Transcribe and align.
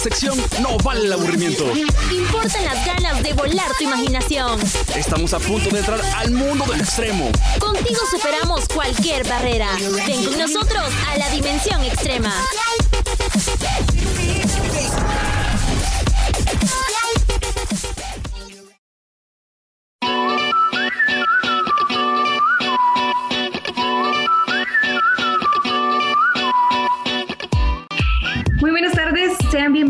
sección 0.00 0.42
no 0.60 0.78
vale 0.78 1.04
el 1.04 1.12
aburrimiento. 1.12 1.70
Importan 2.10 2.64
las 2.64 2.86
ganas 2.86 3.22
de 3.22 3.34
volar 3.34 3.70
tu 3.76 3.84
imaginación. 3.84 4.58
Estamos 4.96 5.34
a 5.34 5.38
punto 5.38 5.68
de 5.68 5.80
entrar 5.80 6.00
al 6.16 6.30
mundo 6.30 6.64
del 6.64 6.80
extremo. 6.80 7.30
Contigo 7.58 8.00
superamos 8.10 8.66
cualquier 8.68 9.28
barrera. 9.28 9.68
Ven 10.06 10.24
con 10.24 10.38
nosotros 10.38 10.82
a 11.12 11.18
la 11.18 11.28
dimensión 11.28 11.84
extrema. 11.84 12.34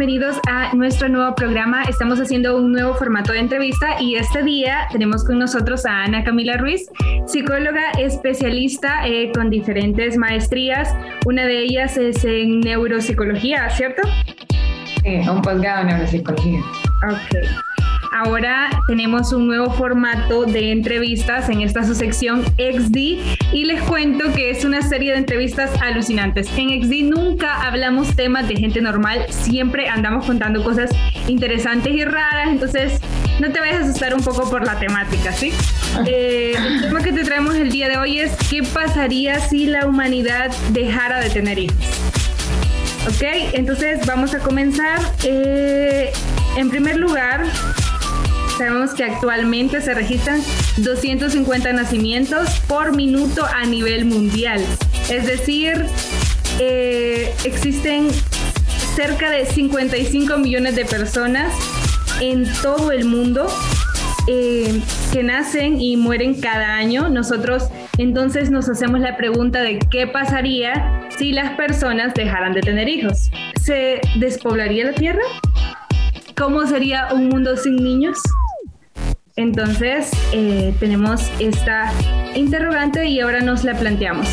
Bienvenidos 0.01 0.41
a 0.49 0.75
nuestro 0.75 1.11
nuevo 1.11 1.35
programa. 1.35 1.83
Estamos 1.83 2.19
haciendo 2.19 2.57
un 2.57 2.73
nuevo 2.73 2.95
formato 2.95 3.35
de 3.35 3.41
entrevista 3.41 4.01
y 4.01 4.15
este 4.15 4.43
día 4.43 4.89
tenemos 4.91 5.27
con 5.27 5.39
nosotros 5.39 5.85
a 5.85 6.05
Ana 6.05 6.25
Camila 6.25 6.57
Ruiz, 6.57 6.89
psicóloga 7.27 7.91
especialista 7.99 9.07
eh, 9.07 9.31
con 9.31 9.51
diferentes 9.51 10.17
maestrías. 10.17 10.89
Una 11.27 11.45
de 11.45 11.65
ellas 11.65 11.99
es 11.99 12.25
en 12.25 12.61
neuropsicología, 12.61 13.69
¿cierto? 13.69 14.01
Sí, 15.03 15.21
un 15.29 15.43
posgrado 15.43 15.83
en 15.83 15.89
neuropsicología. 15.89 16.61
Ok. 17.07 17.70
Ahora 18.13 18.71
tenemos 18.89 19.33
un 19.33 19.47
nuevo 19.47 19.71
formato 19.73 20.45
de 20.45 20.73
entrevistas 20.73 21.49
en 21.49 21.61
esta 21.61 21.85
su 21.85 21.95
sección 21.95 22.45
XD 22.57 22.97
y 23.53 23.65
les 23.65 23.81
cuento 23.83 24.33
que 24.33 24.51
es 24.51 24.65
una 24.65 24.83
serie 24.83 25.13
de 25.13 25.19
entrevistas 25.19 25.71
alucinantes. 25.81 26.49
En 26.57 26.83
XD 26.83 27.05
nunca 27.05 27.63
hablamos 27.63 28.17
temas 28.17 28.49
de 28.49 28.57
gente 28.57 28.81
normal, 28.81 29.27
siempre 29.31 29.89
andamos 29.89 30.27
contando 30.27 30.65
cosas 30.65 30.91
interesantes 31.29 31.95
y 31.95 32.05
raras, 32.05 32.49
entonces 32.49 33.01
no 33.39 33.53
te 33.53 33.61
vayas 33.61 33.83
a 33.83 33.85
asustar 33.85 34.13
un 34.13 34.23
poco 34.23 34.51
por 34.51 34.67
la 34.67 34.79
temática, 34.79 35.33
¿sí? 35.33 35.53
Eh, 36.07 36.55
el 36.57 36.83
tema 36.83 37.03
que 37.03 37.13
te 37.13 37.25
traemos 37.25 37.57
el 37.57 37.71
día 37.71 37.89
de 37.89 37.99
hoy 37.99 38.21
es 38.21 38.37
¿qué 38.49 38.63
pasaría 38.63 39.41
si 39.41 39.67
la 39.67 39.87
humanidad 39.87 40.53
dejara 40.71 41.19
de 41.21 41.31
tener 41.31 41.59
hijos? 41.59 41.77
Ok, 43.09 43.23
entonces 43.55 44.07
vamos 44.07 44.35
a 44.35 44.39
comenzar. 44.39 45.01
Eh, 45.25 46.13
en 46.57 46.71
primer 46.71 46.97
lugar, 46.97 47.45
sabemos 48.61 48.93
que 48.93 49.05
actualmente 49.05 49.81
se 49.81 49.95
registran 49.95 50.43
250 50.77 51.73
nacimientos 51.73 52.61
por 52.69 52.95
minuto 52.95 53.43
a 53.47 53.65
nivel 53.65 54.05
mundial. 54.05 54.61
Es 55.09 55.27
decir, 55.27 55.87
eh, 56.59 57.33
existen 57.45 58.09
cerca 58.95 59.31
de 59.31 59.47
55 59.47 60.37
millones 60.37 60.77
de 60.77 60.85
personas 60.85 61.55
en 62.21 62.45
todo 62.61 62.93
el 62.93 63.07
mundo 63.07 63.47
eh, 64.27 64.83
que 65.11 65.23
nacen 65.23 65.81
y 65.81 65.97
mueren 65.97 66.39
cada 66.39 66.75
año. 66.75 67.09
Nosotros 67.09 67.71
entonces 67.97 68.51
nos 68.51 68.69
hacemos 68.69 69.01
la 69.01 69.17
pregunta 69.17 69.63
de 69.63 69.79
qué 69.91 70.07
pasaría 70.07 71.09
si 71.17 71.33
las 71.33 71.53
personas 71.53 72.13
dejaran 72.13 72.53
de 72.53 72.61
tener 72.61 72.91
hijos. 72.91 73.31
¿Se 73.59 74.03
despoblaría 74.17 74.85
la 74.85 74.93
Tierra? 74.93 75.23
¿Cómo 76.37 76.67
sería 76.67 77.09
un 77.15 77.31
mundo 77.31 77.57
sin 77.57 77.77
niños? 77.77 78.19
Entonces 79.37 80.11
eh, 80.33 80.75
tenemos 80.81 81.31
esta 81.39 81.93
interrogante 82.35 83.07
y 83.07 83.21
ahora 83.21 83.41
nos 83.41 83.65
la 83.65 83.75
planteamos. 83.75 84.29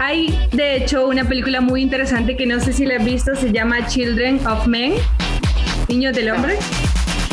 Hay 0.00 0.38
de 0.52 0.76
hecho 0.76 1.06
una 1.06 1.24
película 1.28 1.60
muy 1.60 1.82
interesante 1.82 2.36
que 2.36 2.46
no 2.46 2.58
sé 2.60 2.72
si 2.72 2.86
la 2.86 2.96
has 2.96 3.04
visto, 3.04 3.34
se 3.34 3.52
llama 3.52 3.86
Children 3.86 4.46
of 4.46 4.66
Men, 4.66 4.94
Niños 5.88 6.14
del 6.14 6.30
Hombre. 6.30 6.56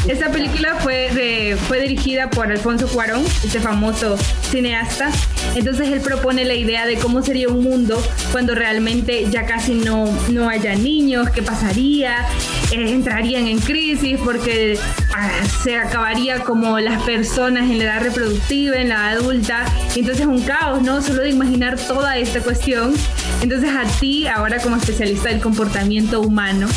Esta 0.07 0.31
película 0.31 0.75
fue, 0.75 1.57
fue 1.67 1.81
dirigida 1.81 2.29
por 2.29 2.49
Alfonso 2.49 2.87
Cuarón, 2.87 3.25
este 3.43 3.59
famoso 3.59 4.17
cineasta. 4.49 5.11
Entonces 5.55 5.89
él 5.89 5.99
propone 5.99 6.45
la 6.45 6.53
idea 6.53 6.85
de 6.85 6.95
cómo 6.95 7.21
sería 7.21 7.49
un 7.49 7.61
mundo 7.61 8.01
cuando 8.31 8.55
realmente 8.55 9.29
ya 9.29 9.45
casi 9.45 9.73
no, 9.73 10.05
no 10.29 10.47
haya 10.47 10.75
niños, 10.75 11.29
qué 11.31 11.41
pasaría, 11.41 12.25
eh, 12.71 12.89
entrarían 12.89 13.47
en 13.47 13.59
crisis 13.59 14.17
porque 14.23 14.79
ah, 15.13 15.29
se 15.63 15.75
acabaría 15.75 16.39
como 16.39 16.79
las 16.79 17.01
personas 17.03 17.63
en 17.63 17.79
la 17.79 17.83
edad 17.83 18.01
reproductiva, 18.01 18.77
en 18.77 18.89
la 18.89 19.09
adulta. 19.09 19.65
Entonces 19.95 20.25
un 20.25 20.41
caos, 20.41 20.81
¿no? 20.83 21.01
Solo 21.01 21.23
de 21.23 21.31
imaginar 21.31 21.77
toda 21.77 22.17
esta 22.17 22.39
cuestión. 22.39 22.93
Entonces 23.41 23.71
a 23.71 23.83
ti, 23.99 24.25
ahora 24.27 24.59
como 24.59 24.77
especialista 24.77 25.29
del 25.29 25.41
comportamiento 25.41 26.21
humano, 26.21 26.67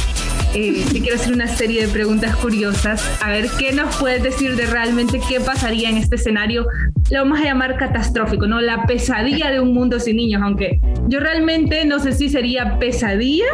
eh, 0.55 0.85
te 0.93 1.01
quiero 1.01 1.17
hacer 1.17 1.33
una 1.33 1.47
serie 1.47 1.87
de 1.87 1.93
preguntas 1.93 2.35
curiosas. 2.37 3.09
A 3.23 3.31
ver, 3.31 3.49
¿qué 3.59 3.73
nos 3.73 3.95
puedes 3.97 4.23
decir 4.23 4.57
de 4.57 4.67
realmente 4.67 5.21
qué 5.29 5.41
pasaría 5.41 5.89
en 5.89 5.97
este 5.97 6.17
escenario? 6.17 6.67
Lo 7.11 7.21
vamos 7.21 7.41
a 7.41 7.45
llamar 7.45 7.77
catastrófico, 7.77 8.47
¿no? 8.47 8.61
La 8.61 8.85
pesadilla 8.87 9.51
de 9.51 9.61
un 9.61 9.73
mundo 9.73 10.01
sin 10.01 10.17
niños, 10.17 10.43
aunque 10.43 10.81
yo 11.09 11.21
realmente 11.21 11.85
no 11.85 11.99
sé 11.99 12.13
si 12.13 12.29
sería 12.29 12.79
pesadilla 12.79 13.47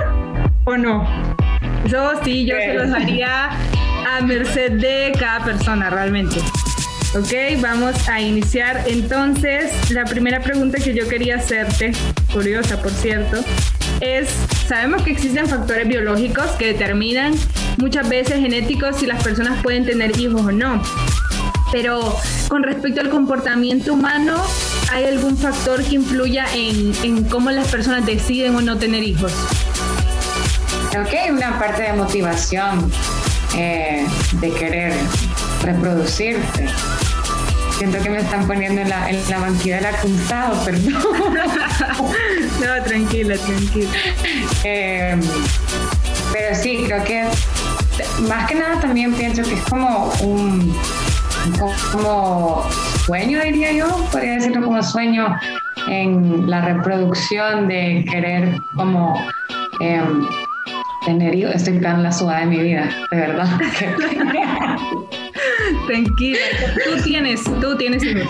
o 0.65 0.77
no. 0.77 1.07
Yo 1.89 2.12
sí, 2.25 2.47
yo 2.47 2.57
se 2.57 2.75
los 2.75 2.91
haría 2.93 3.51
a 3.51 4.21
merced 4.23 4.73
de 4.73 5.13
cada 5.19 5.45
persona, 5.45 5.91
realmente. 5.91 6.37
Ok, 7.15 7.61
vamos 7.61 8.09
a 8.09 8.21
iniciar 8.21 8.84
entonces. 8.87 9.91
La 9.91 10.05
primera 10.05 10.41
pregunta 10.41 10.78
que 10.78 10.93
yo 10.93 11.09
quería 11.09 11.37
hacerte, 11.37 11.93
curiosa 12.33 12.83
por 12.83 12.91
cierto, 12.91 13.43
es, 14.01 14.29
sabemos 14.69 15.03
que 15.03 15.11
existen 15.11 15.47
factores 15.47 15.89
biológicos 15.89 16.47
que 16.53 16.67
determinan 16.69 17.34
muchas 17.79 18.09
veces 18.09 18.41
genéticos 18.41 18.97
si 18.97 19.07
las 19.07 19.23
personas 19.23 19.62
pueden 19.62 19.84
tener 19.84 20.19
hijos 20.19 20.43
o 20.43 20.53
no. 20.53 20.83
Pero 21.73 22.17
con 22.49 22.62
respecto 22.62 23.01
al 23.01 23.11
comportamiento 23.11 23.93
humano, 23.93 24.37
¿hay 24.93 25.05
algún 25.05 25.37
factor 25.37 25.83
que 25.83 25.97
influya 25.97 26.47
en, 26.55 26.93
en 27.03 27.25
cómo 27.25 27.51
las 27.51 27.69
personas 27.69 28.07
deciden 28.07 28.55
o 28.55 28.61
no 28.61 28.79
tener 28.79 29.03
hijos? 29.03 29.33
Creo 30.91 31.05
que 31.05 31.19
hay 31.19 31.31
una 31.31 31.59
parte 31.59 31.83
de 31.83 31.93
motivación 31.93 32.91
eh, 33.57 34.07
de 34.41 34.51
querer 34.53 34.93
reproducirte. 35.63 36.69
Siento 37.78 37.98
que 38.03 38.09
me 38.09 38.19
están 38.19 38.47
poniendo 38.47 38.81
en 38.81 38.88
la, 38.88 39.10
en 39.10 39.16
la 39.28 39.50
del 39.50 39.87
acusado, 39.87 40.59
perdón. 40.64 40.94
no, 42.60 42.84
tranquila, 42.84 43.37
tranquila. 43.37 43.91
Eh, 44.64 45.20
pero 46.32 46.54
sí, 46.54 46.84
creo 46.86 47.04
que 47.04 47.25
más 48.28 48.48
que 48.48 48.54
nada 48.54 48.81
también 48.81 49.12
pienso 49.15 49.42
que 49.42 49.54
es 49.54 49.62
como 49.62 50.10
un 50.22 50.75
como 51.92 52.65
sueño, 53.04 53.41
diría 53.41 53.72
yo, 53.72 53.86
podría 54.10 54.32
decirlo 54.34 54.65
como 54.65 54.82
sueño 54.82 55.36
en 55.88 56.50
la 56.50 56.62
reproducción 56.62 57.69
de 57.69 58.04
querer 58.10 58.56
como 58.75 59.15
eh, 59.81 60.03
tener 61.04 61.34
hijos. 61.34 61.54
Estoy 61.54 61.80
tan 61.80 62.03
la 62.03 62.10
sudada 62.10 62.41
de 62.41 62.47
mi 62.47 62.59
vida, 62.59 62.89
de 63.10 63.16
verdad. 63.16 63.48
Tranquila, 65.86 66.39
tú 66.84 67.03
tienes, 67.03 67.45
tú 67.45 67.77
tienes 67.77 68.04
hijos. 68.04 68.28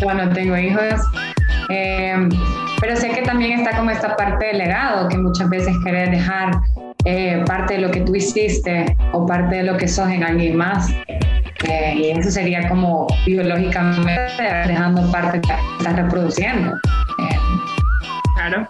Yo 0.00 0.14
no 0.14 0.28
tengo 0.30 0.56
hijos. 0.56 1.00
Eh, 1.68 2.28
pero 2.80 2.96
sé 2.96 3.10
que 3.10 3.22
también 3.22 3.60
está 3.60 3.76
como 3.76 3.90
esta 3.90 4.16
parte 4.16 4.46
del 4.46 4.58
legado, 4.58 5.08
que 5.08 5.18
muchas 5.18 5.48
veces 5.48 5.74
querés 5.84 6.10
dejar 6.10 6.50
eh, 7.04 7.42
parte 7.46 7.74
de 7.74 7.80
lo 7.80 7.90
que 7.90 8.00
tú 8.00 8.14
hiciste 8.14 8.96
o 9.12 9.26
parte 9.26 9.56
de 9.56 9.62
lo 9.62 9.76
que 9.76 9.88
sos 9.88 10.08
en 10.10 10.22
alguien 10.22 10.56
más. 10.56 10.90
Eh, 11.68 11.94
y 11.96 12.10
eso 12.10 12.30
sería 12.30 12.68
como 12.68 13.06
biológicamente 13.24 14.42
dejando 14.66 15.10
parte 15.10 15.40
que 15.40 15.54
estás 15.78 15.96
reproduciendo. 15.96 16.74
Eh, 17.18 17.36
Claro. 18.36 18.68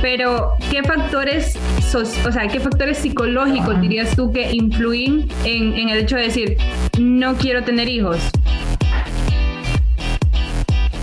Pero, 0.00 0.56
¿qué 0.70 0.82
factores, 0.82 1.58
o 1.94 2.32
sea, 2.32 2.46
qué 2.46 2.60
factores 2.60 2.98
psicológicos 2.98 3.80
dirías 3.80 4.14
tú 4.14 4.32
que 4.32 4.52
influyen 4.52 5.28
en, 5.44 5.88
el 5.88 5.98
hecho 5.98 6.16
de 6.16 6.22
decir, 6.22 6.56
no 7.00 7.36
quiero 7.36 7.64
tener 7.64 7.88
hijos? 7.88 8.18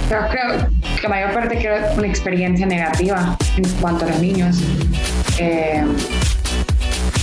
Creo 0.08 0.30
que 0.30 1.02
la 1.04 1.10
mayor 1.10 1.34
parte 1.34 1.58
quiero 1.58 1.76
una 1.98 2.08
experiencia 2.08 2.66
negativa 2.66 3.38
en 3.58 3.70
cuanto 3.82 4.06
a 4.06 4.10
los 4.10 4.20
niños. 4.22 4.62
Eh, 5.40 5.84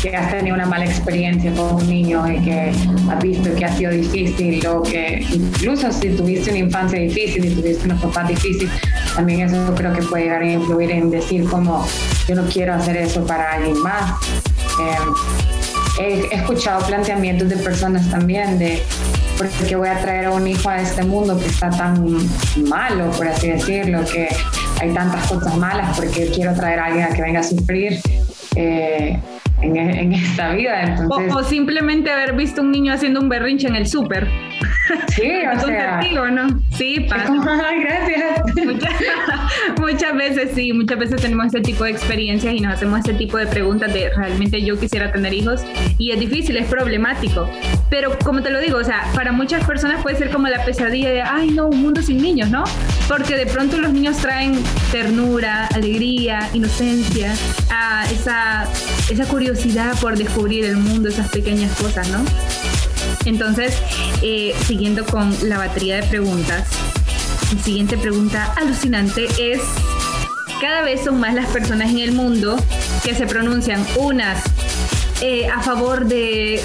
que 0.03 0.17
has 0.17 0.33
tenido 0.33 0.57
una 0.57 0.67
mala 0.67 0.85
experiencia 0.85 1.53
con 1.53 1.77
un 1.77 1.89
niño 1.89 2.29
y 2.31 2.41
que 2.41 2.73
has 3.09 3.23
visto 3.23 3.55
que 3.55 3.65
ha 3.65 3.73
sido 3.73 3.93
difícil 3.93 4.67
o 4.67 4.83
que 4.83 5.25
incluso 5.33 5.93
si 5.93 6.11
tuviste 6.11 6.51
una 6.51 6.59
infancia 6.59 6.99
difícil 6.99 7.45
y 7.45 7.55
tuviste 7.55 7.85
unos 7.85 8.03
papás 8.03 8.29
difíciles, 8.29 8.69
también 9.15 9.41
eso 9.43 9.75
creo 9.75 9.93
que 9.93 10.03
puede 10.03 10.25
llegar 10.25 10.43
a 10.43 10.47
influir 10.47 10.91
en 10.91 11.11
decir 11.11 11.49
como 11.49 11.87
yo 12.27 12.35
no 12.35 12.45
quiero 12.49 12.75
hacer 12.75 12.97
eso 12.97 13.25
para 13.27 13.53
alguien 13.53 13.79
más. 13.83 14.13
Eh, 16.01 16.29
he 16.31 16.35
escuchado 16.35 16.85
planteamientos 16.87 17.49
de 17.49 17.57
personas 17.57 18.11
también 18.11 18.59
de 18.59 18.83
por 19.37 19.49
qué 19.49 19.77
voy 19.77 19.89
a 19.89 20.01
traer 20.01 20.27
a 20.27 20.31
un 20.31 20.47
hijo 20.47 20.69
a 20.69 20.81
este 20.81 21.03
mundo 21.03 21.39
que 21.39 21.47
está 21.47 21.71
tan 21.71 22.05
malo, 22.69 23.11
por 23.11 23.29
así 23.29 23.49
decirlo, 23.49 24.05
que 24.05 24.29
hay 24.81 24.95
tantas 24.95 25.27
cosas 25.27 25.57
malas, 25.57 25.97
porque 25.97 26.31
quiero 26.35 26.55
traer 26.55 26.79
a 26.79 26.87
alguien 26.87 27.05
a 27.05 27.09
que 27.09 27.23
venga 27.23 27.41
a 27.41 27.43
sufrir. 27.43 28.01
Eh, 28.57 29.19
en, 29.63 30.13
esta 30.13 30.53
vida. 30.53 30.83
Entonces, 30.83 31.33
o, 31.35 31.43
simplemente 31.43 32.11
haber 32.11 32.35
visto 32.35 32.63
un 32.63 32.71
niño 32.71 32.93
haciendo 32.93 33.21
un 33.21 33.29
berrinche 33.29 33.69
en 33.69 33.77
el 33.77 33.87
súper. 33.87 34.29
Sí, 35.09 35.31
o 35.57 35.67
sea, 35.67 36.01
¿no? 36.31 36.61
Sí, 36.73 37.07
pasa. 37.09 37.33
gracias. 37.81 38.43
Muchas, 39.81 40.17
veces 40.17 40.51
sí, 40.55 40.73
muchas 40.73 40.99
veces 40.99 41.21
tenemos 41.21 41.47
ese 41.47 41.61
tipo 41.61 41.85
de 41.85 41.91
experiencias 41.91 42.55
y 42.55 42.61
nos 42.61 42.75
hacemos 42.75 43.01
ese 43.01 43.15
tipo 43.15 43.37
de 43.37 43.47
preguntas 43.47 43.93
de 43.93 44.11
realmente 44.15 44.63
yo 44.63 44.79
quisiera 44.79 45.13
tener 45.13 45.33
hijos 45.33 45.65
y 45.99 46.13
es 46.13 46.21
difícil, 46.21 46.57
es 46.57 46.67
problemático. 46.67 47.49
Pero 47.91 48.17
como 48.25 48.43
te 48.43 48.51
lo 48.51 48.61
digo, 48.61 48.79
o 48.79 48.85
sea, 48.85 49.05
para 49.15 49.33
muchas 49.33 49.65
personas 49.67 50.03
puede 50.03 50.17
ser 50.17 50.31
como 50.31 50.49
la 50.49 50.65
pesadilla 50.65 51.11
de, 51.11 51.23
ay 51.23 51.51
no, 51.51 51.67
un 51.67 51.83
mundo 51.83 52.03
sin 52.03 52.23
niños, 52.23 52.51
¿no? 52.51 52.65
Porque 53.09 53.37
de 53.37 53.47
pronto 53.47 53.77
los 53.79 53.93
niños 53.93 54.17
traen 54.19 54.55
ternura, 54.93 55.67
alegría, 55.69 56.51
inocencia, 56.53 57.35
esa, 58.13 58.69
esa 59.11 59.25
curiosidad 59.27 59.99
por 60.01 60.17
descubrir 60.17 60.67
el 60.67 60.77
mundo, 60.77 61.09
esas 61.09 61.29
pequeñas 61.31 61.75
cosas, 61.77 62.09
¿no? 62.11 62.23
Entonces, 63.25 63.75
eh, 64.21 64.55
siguiendo 64.67 65.05
con 65.05 65.35
la 65.49 65.59
batería 65.59 65.97
de 65.97 66.03
preguntas, 66.05 66.69
mi 67.53 67.61
siguiente 67.61 67.97
pregunta 67.97 68.53
alucinante 68.57 69.27
es, 69.39 69.61
cada 70.61 70.83
vez 70.83 71.03
son 71.05 71.19
más 71.19 71.35
las 71.35 71.47
personas 71.47 71.91
en 71.91 71.99
el 71.99 72.13
mundo 72.13 72.57
que 73.03 73.15
se 73.15 73.27
pronuncian 73.27 73.85
unas 73.97 74.43
eh, 75.23 75.49
a 75.49 75.61
favor 75.63 76.07
de 76.07 76.63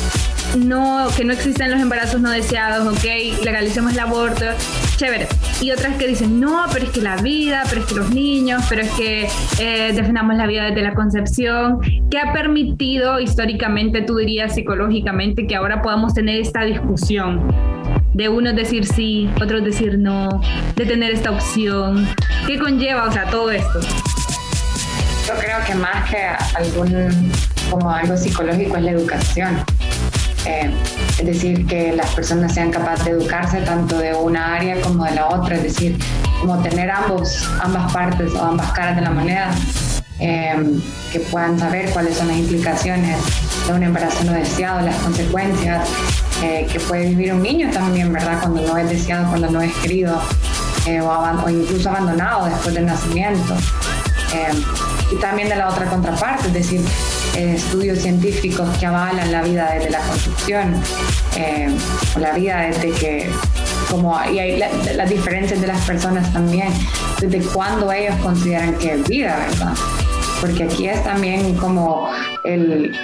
no, 0.58 1.08
que 1.16 1.24
no 1.24 1.34
existen 1.34 1.72
los 1.72 1.80
embarazos 1.80 2.20
no 2.22 2.30
deseados, 2.30 2.88
ok, 2.94 3.44
legalicemos 3.44 3.94
el 3.94 4.00
aborto, 4.00 4.46
chévere. 4.98 5.28
Y 5.60 5.72
otras 5.72 5.96
que 5.98 6.08
dicen, 6.08 6.40
no, 6.40 6.66
pero 6.72 6.86
es 6.86 6.92
que 6.92 7.02
la 7.02 7.18
vida, 7.18 7.64
pero 7.70 7.82
es 7.82 7.88
que 7.88 7.96
los 7.96 8.12
niños, 8.12 8.64
pero 8.70 8.84
es 8.84 8.92
que 8.92 9.28
eh, 9.60 9.92
defendamos 9.94 10.36
la 10.36 10.46
vida 10.46 10.66
desde 10.66 10.82
la 10.82 10.94
concepción, 10.94 11.80
¿Qué 12.10 12.20
ha 12.20 12.32
permitido 12.32 13.20
históricamente, 13.20 14.02
tú 14.02 14.18
dirías 14.18 14.56
psicológicamente, 14.56 15.48
que 15.48 15.56
ahora 15.56 15.82
podamos 15.82 16.14
tener 16.14 16.40
esta 16.40 16.62
discusión 16.62 17.42
de 18.14 18.30
unos 18.30 18.56
decir 18.56 18.86
sí, 18.86 19.30
otros 19.42 19.64
decir 19.64 19.98
no, 20.00 20.42
de 20.76 20.86
tener 20.86 21.12
esta 21.12 21.32
opción. 21.32 22.08
¿Qué 22.48 22.58
conlleva, 22.58 23.04
o 23.04 23.12
sea, 23.12 23.26
todo 23.26 23.52
esto? 23.52 23.80
Yo 25.28 25.34
creo 25.40 25.58
que 25.68 25.76
más 25.76 26.10
que 26.10 26.18
algún, 26.56 27.32
como 27.70 27.92
algo 27.92 28.16
psicológico 28.16 28.78
es 28.78 28.84
la 28.84 28.92
educación 28.92 29.58
eh, 30.48 30.72
es 31.20 31.26
decir, 31.26 31.66
que 31.68 31.92
las 31.94 32.10
personas 32.16 32.54
sean 32.54 32.72
capaces 32.72 33.04
de 33.06 33.12
educarse 33.12 33.60
tanto 33.62 33.98
de 33.98 34.14
una 34.14 34.56
área 34.56 34.80
como 34.80 35.04
de 35.04 35.12
la 35.12 35.28
otra, 35.28 35.58
es 35.58 35.64
decir, 35.64 35.98
como 36.40 36.58
tener 36.60 36.90
ambos, 36.90 37.50
ambas 37.62 37.92
partes 37.92 38.34
o 38.34 38.44
ambas 38.44 38.72
caras 38.72 38.96
de 38.96 39.02
la 39.02 39.12
moneda, 39.12 39.52
eh, 40.20 40.56
que 41.12 41.20
puedan 41.20 41.60
saber 41.60 41.90
cuáles 41.92 42.18
son 42.18 42.30
las 42.30 42.38
implicaciones 42.38 43.18
de 43.68 43.74
un 43.74 43.84
embarazo 43.84 44.24
no 44.24 44.32
deseado, 44.32 44.82
las 44.82 44.96
consecuencias 44.98 45.88
eh, 46.42 46.66
que 46.72 46.80
puede 46.80 47.10
vivir 47.10 47.34
un 47.34 47.42
niño 47.42 47.70
también, 47.72 48.14
¿verdad? 48.14 48.40
Cuando 48.40 48.62
no 48.62 48.78
es 48.78 48.90
deseado, 48.90 49.28
cuando 49.28 49.50
no 49.50 49.62
es 49.62 49.74
querido 49.76 50.18
o, 51.02 51.44
o, 51.46 51.50
incluso 51.50 51.90
abandonado 51.90 52.46
después 52.46 52.74
del 52.74 52.86
nacimiento. 52.86 53.54
Y 55.12 55.16
también 55.16 55.50
de 55.50 55.56
la 55.56 55.70
otra 55.70 55.86
contraparte, 55.86 56.48
es 56.48 56.54
decir, 56.54 56.82
estudios 57.36 58.00
científicos 58.00 58.68
que 58.78 58.86
avalan 58.86 59.32
la 59.32 59.42
vida 59.42 59.72
desde 59.74 59.90
la 59.90 60.00
construcción, 60.00 60.76
eh, 61.36 61.70
o 62.16 62.20
la 62.20 62.34
vida 62.34 62.62
desde 62.62 62.92
que, 62.92 63.30
como, 63.90 64.20
y 64.32 64.40
hay 64.40 64.60
las 64.96 65.10
diferencias 65.10 65.62
de 65.62 65.68
las 65.68 65.82
personas 65.86 66.32
también, 66.34 66.70
desde 67.20 67.42
cuándo 67.50 67.92
ellos 67.92 68.16
consideran 68.22 68.74
que 68.76 68.94
es 68.94 69.08
vida, 69.08 69.38
¿verdad? 69.50 69.74
Porque 70.42 70.64
aquí 70.64 70.88
es 70.88 71.04
también 71.04 71.56
como 71.56 72.10
el, 72.44 72.96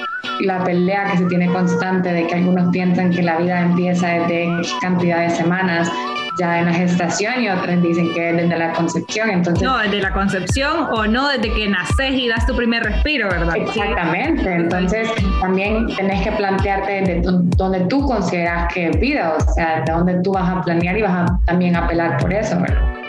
la 0.41 0.63
pelea 0.63 1.11
que 1.11 1.17
se 1.19 1.25
tiene 1.25 1.47
constante 1.47 2.11
de 2.11 2.27
que 2.27 2.35
algunos 2.35 2.69
piensan 2.71 3.11
que 3.11 3.21
la 3.21 3.38
vida 3.38 3.61
empieza 3.61 4.07
desde 4.07 4.50
cantidad 4.81 5.21
de 5.21 5.29
semanas 5.29 5.89
ya 6.38 6.59
en 6.59 6.65
la 6.65 6.74
gestación 6.74 7.41
y 7.41 7.50
otras 7.50 7.81
dicen 7.81 8.13
que 8.13 8.30
es 8.30 8.35
desde 8.38 8.57
la 8.57 8.74
concepción. 8.74 9.30
Entonces, 9.30 9.63
no, 9.63 9.77
desde 9.77 10.01
la 10.01 10.13
concepción 10.13 10.88
o 10.91 11.06
no 11.06 11.30
desde 11.30 11.53
que 11.53 11.68
naces 11.68 12.12
y 12.12 12.27
das 12.27 12.45
tu 12.45 12.56
primer 12.56 12.83
respiro, 12.83 13.30
¿verdad? 13.30 13.56
Exactamente. 13.56 14.53
Entonces 14.53 15.09
también 15.41 15.88
tenés 15.95 16.24
que 16.24 16.31
plantearte 16.31 16.91
desde 16.91 17.21
donde 17.57 17.81
tú 17.81 18.06
consideras 18.06 18.74
que 18.74 18.89
es 18.89 19.00
vida, 19.00 19.35
o 19.38 19.53
sea, 19.53 19.81
de 19.81 19.91
dónde 19.91 20.21
tú 20.24 20.33
vas 20.33 20.50
a 20.50 20.62
planear 20.62 20.97
y 20.97 21.01
vas 21.01 21.30
a 21.30 21.39
también 21.45 21.75
apelar 21.75 22.18
por 22.18 22.33
eso, 22.33 22.59
¿verdad? 22.59 23.02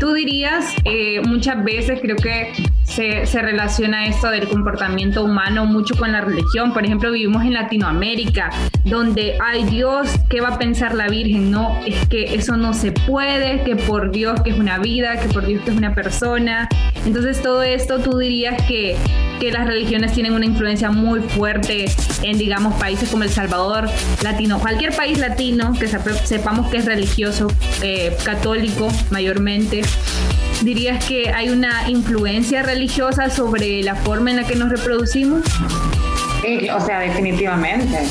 Tú 0.00 0.12
dirías, 0.14 0.74
eh, 0.84 1.20
muchas 1.26 1.62
veces 1.64 2.00
creo 2.00 2.16
que 2.16 2.52
se, 2.84 3.24
relaciona 3.40 4.06
esto 4.06 4.30
del 4.30 4.48
comportamiento 4.48 5.24
humano 5.24 5.66
mucho 5.66 5.94
con 5.96 6.12
la 6.12 6.20
religión. 6.20 6.72
Por 6.72 6.84
ejemplo, 6.84 7.12
vivimos 7.12 7.44
en 7.44 7.54
Latinoamérica, 7.54 8.50
donde, 8.84 9.38
ay 9.42 9.64
Dios, 9.64 10.10
¿qué 10.28 10.40
va 10.40 10.48
a 10.48 10.58
pensar 10.58 10.94
la 10.94 11.08
Virgen? 11.08 11.50
No, 11.50 11.78
es 11.86 12.06
que 12.08 12.34
eso 12.34 12.56
no 12.56 12.72
se 12.72 12.92
puede, 12.92 13.62
que 13.62 13.76
por 13.76 14.10
Dios 14.10 14.40
que 14.42 14.50
es 14.50 14.58
una 14.58 14.78
vida, 14.78 15.20
que 15.20 15.28
por 15.28 15.46
Dios 15.46 15.62
que 15.62 15.70
es 15.70 15.76
una 15.76 15.94
persona. 15.94 16.68
Entonces 17.04 17.40
todo 17.42 17.62
esto 17.62 18.00
tú 18.00 18.18
dirías 18.18 18.60
que, 18.62 18.96
que 19.38 19.50
las 19.50 19.66
religiones 19.66 20.12
tienen 20.12 20.32
una 20.32 20.46
influencia 20.46 20.90
muy 20.90 21.20
fuerte 21.20 21.86
en, 22.22 22.38
digamos, 22.38 22.74
países 22.74 23.08
como 23.08 23.22
El 23.22 23.30
Salvador, 23.30 23.88
latino, 24.22 24.58
cualquier 24.58 24.94
país 24.94 25.18
latino 25.18 25.72
que 25.78 25.88
sepamos 25.88 26.68
que 26.70 26.78
es 26.78 26.84
religioso, 26.84 27.48
eh, 27.82 28.16
católico 28.24 28.88
mayormente. 29.10 29.82
¿Dirías 30.62 31.04
que 31.04 31.30
hay 31.30 31.50
una 31.50 31.88
influencia 31.88 32.62
religiosa 32.62 33.30
sobre 33.30 33.82
la 33.82 33.94
forma 33.94 34.30
en 34.30 34.36
la 34.36 34.44
que 34.44 34.56
nos 34.56 34.70
reproducimos? 34.70 35.42
Sí, 36.42 36.68
o 36.68 36.80
sea, 36.80 37.00
definitivamente. 37.00 38.06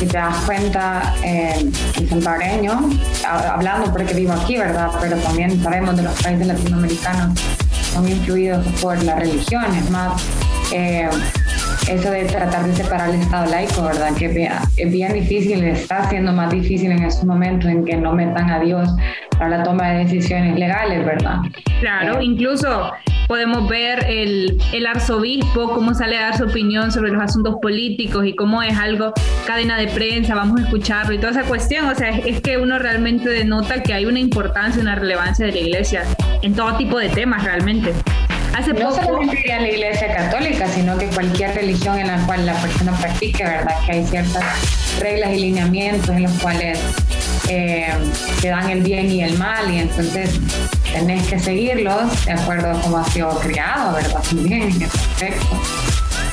Si 0.00 0.06
te 0.06 0.16
das 0.16 0.36
cuenta, 0.44 1.14
eh, 1.22 1.70
el 1.96 2.08
salvadoreño, 2.08 2.90
hablando 3.24 3.92
porque 3.92 4.12
vivo 4.12 4.32
aquí, 4.32 4.56
¿verdad? 4.56 4.88
Pero 5.00 5.16
también 5.18 5.62
sabemos 5.62 5.96
de 5.96 6.02
los 6.02 6.20
países 6.20 6.46
latinoamericanos, 6.48 7.38
son 7.92 8.08
influidos 8.08 8.66
por 8.80 9.00
la 9.04 9.14
religión, 9.14 9.64
es 9.76 9.88
más, 9.90 10.20
eh, 10.72 11.08
eso 11.88 12.10
de 12.10 12.24
tratar 12.24 12.66
de 12.66 12.74
separar 12.74 13.10
el 13.10 13.20
Estado 13.20 13.50
laico, 13.50 13.82
¿verdad? 13.82 14.14
Que 14.16 14.26
es 14.76 14.92
bien 14.92 15.12
difícil, 15.12 15.62
está 15.64 16.08
siendo 16.08 16.32
más 16.32 16.50
difícil 16.50 16.90
en 16.90 17.04
estos 17.04 17.24
momentos 17.24 17.70
en 17.70 17.84
que 17.84 17.96
no 17.96 18.12
metan 18.12 18.50
a 18.50 18.60
Dios 18.60 18.88
para 19.38 19.58
la 19.58 19.62
toma 19.62 19.90
de 19.90 20.04
decisiones 20.04 20.58
legales, 20.58 21.04
¿verdad? 21.04 21.38
Claro, 21.80 22.20
eh, 22.20 22.24
incluso 22.24 22.92
podemos 23.28 23.68
ver 23.68 24.04
el, 24.08 24.58
el, 24.72 24.86
arzobispo, 24.86 25.72
cómo 25.72 25.94
sale 25.94 26.16
a 26.18 26.22
dar 26.22 26.36
su 26.36 26.44
opinión 26.44 26.92
sobre 26.92 27.10
los 27.10 27.22
asuntos 27.22 27.56
políticos 27.60 28.26
y 28.26 28.34
cómo 28.34 28.62
es 28.62 28.76
algo 28.78 29.12
cadena 29.46 29.78
de 29.78 29.88
prensa, 29.88 30.34
vamos 30.34 30.60
a 30.60 30.64
escucharlo 30.64 31.14
y 31.14 31.18
toda 31.18 31.30
esa 31.30 31.42
cuestión. 31.44 31.86
O 31.86 31.94
sea, 31.94 32.10
es, 32.10 32.40
que 32.40 32.58
uno 32.58 32.78
realmente 32.78 33.28
denota 33.28 33.82
que 33.82 33.94
hay 33.94 34.06
una 34.06 34.20
importancia, 34.20 34.80
una 34.80 34.94
relevancia 34.94 35.46
de 35.46 35.52
la 35.52 35.58
iglesia 35.58 36.02
en 36.42 36.54
todo 36.54 36.76
tipo 36.76 36.98
de 36.98 37.08
temas 37.08 37.44
realmente. 37.44 37.92
Hace 38.54 38.72
no 38.72 38.90
poco... 38.90 39.02
solamente 39.02 39.48
la 39.48 39.68
iglesia 39.68 40.14
católica, 40.14 40.68
sino 40.68 40.96
que 40.96 41.06
cualquier 41.06 41.54
religión 41.54 41.98
en 41.98 42.06
la 42.06 42.24
cual 42.24 42.46
la 42.46 42.54
persona 42.54 42.92
practique, 42.92 43.42
¿verdad? 43.42 43.74
Que 43.84 43.92
hay 43.92 44.06
ciertas 44.06 44.44
reglas 45.00 45.32
y 45.32 45.40
lineamientos 45.40 46.08
en 46.10 46.22
los 46.22 46.32
cuales 46.40 46.78
eh, 47.48 47.92
te 48.40 48.48
dan 48.48 48.70
el 48.70 48.82
bien 48.82 49.10
y 49.10 49.22
el 49.22 49.36
mal 49.38 49.72
y 49.72 49.78
entonces 49.78 50.38
tenés 50.92 51.26
que 51.26 51.38
seguirlos 51.38 52.24
de 52.26 52.32
acuerdo 52.32 52.70
a 52.70 52.80
cómo 52.80 52.98
has 52.98 53.12
sido 53.12 53.30
criado, 53.40 53.94
¿verdad? 53.94 54.22
También 54.22 54.62
en 54.62 54.82
ese 54.82 54.84
aspecto. 54.84 55.60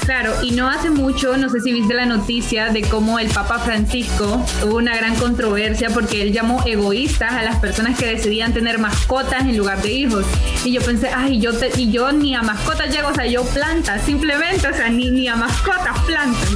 Claro, 0.05 0.33
y 0.41 0.51
no 0.51 0.67
hace 0.67 0.89
mucho, 0.89 1.37
no 1.37 1.47
sé 1.49 1.59
si 1.59 1.71
viste 1.71 1.93
la 1.93 2.05
noticia 2.05 2.69
de 2.69 2.81
cómo 2.81 3.19
el 3.19 3.27
Papa 3.27 3.59
Francisco 3.59 4.43
tuvo 4.59 4.77
una 4.77 4.95
gran 4.95 5.15
controversia 5.15 5.89
porque 5.89 6.23
él 6.23 6.33
llamó 6.33 6.63
egoístas 6.65 7.31
a 7.33 7.43
las 7.43 7.57
personas 7.57 7.99
que 7.99 8.07
decidían 8.07 8.51
tener 8.51 8.79
mascotas 8.79 9.41
en 9.41 9.55
lugar 9.57 9.81
de 9.81 9.91
hijos. 9.91 10.25
Y 10.65 10.73
yo 10.73 10.81
pensé, 10.81 11.09
ay, 11.15 11.39
yo 11.39 11.51
y 11.77 11.91
yo 11.91 12.11
ni 12.11 12.33
a 12.33 12.41
mascotas 12.41 12.91
llego, 12.93 13.09
o 13.09 13.13
sea, 13.13 13.27
yo 13.27 13.43
plantas, 13.43 14.01
simplemente, 14.01 14.67
o 14.67 14.73
sea, 14.73 14.89
ni, 14.89 15.11
ni 15.11 15.27
a 15.27 15.35
mascotas 15.35 15.97
plantas. 16.07 16.55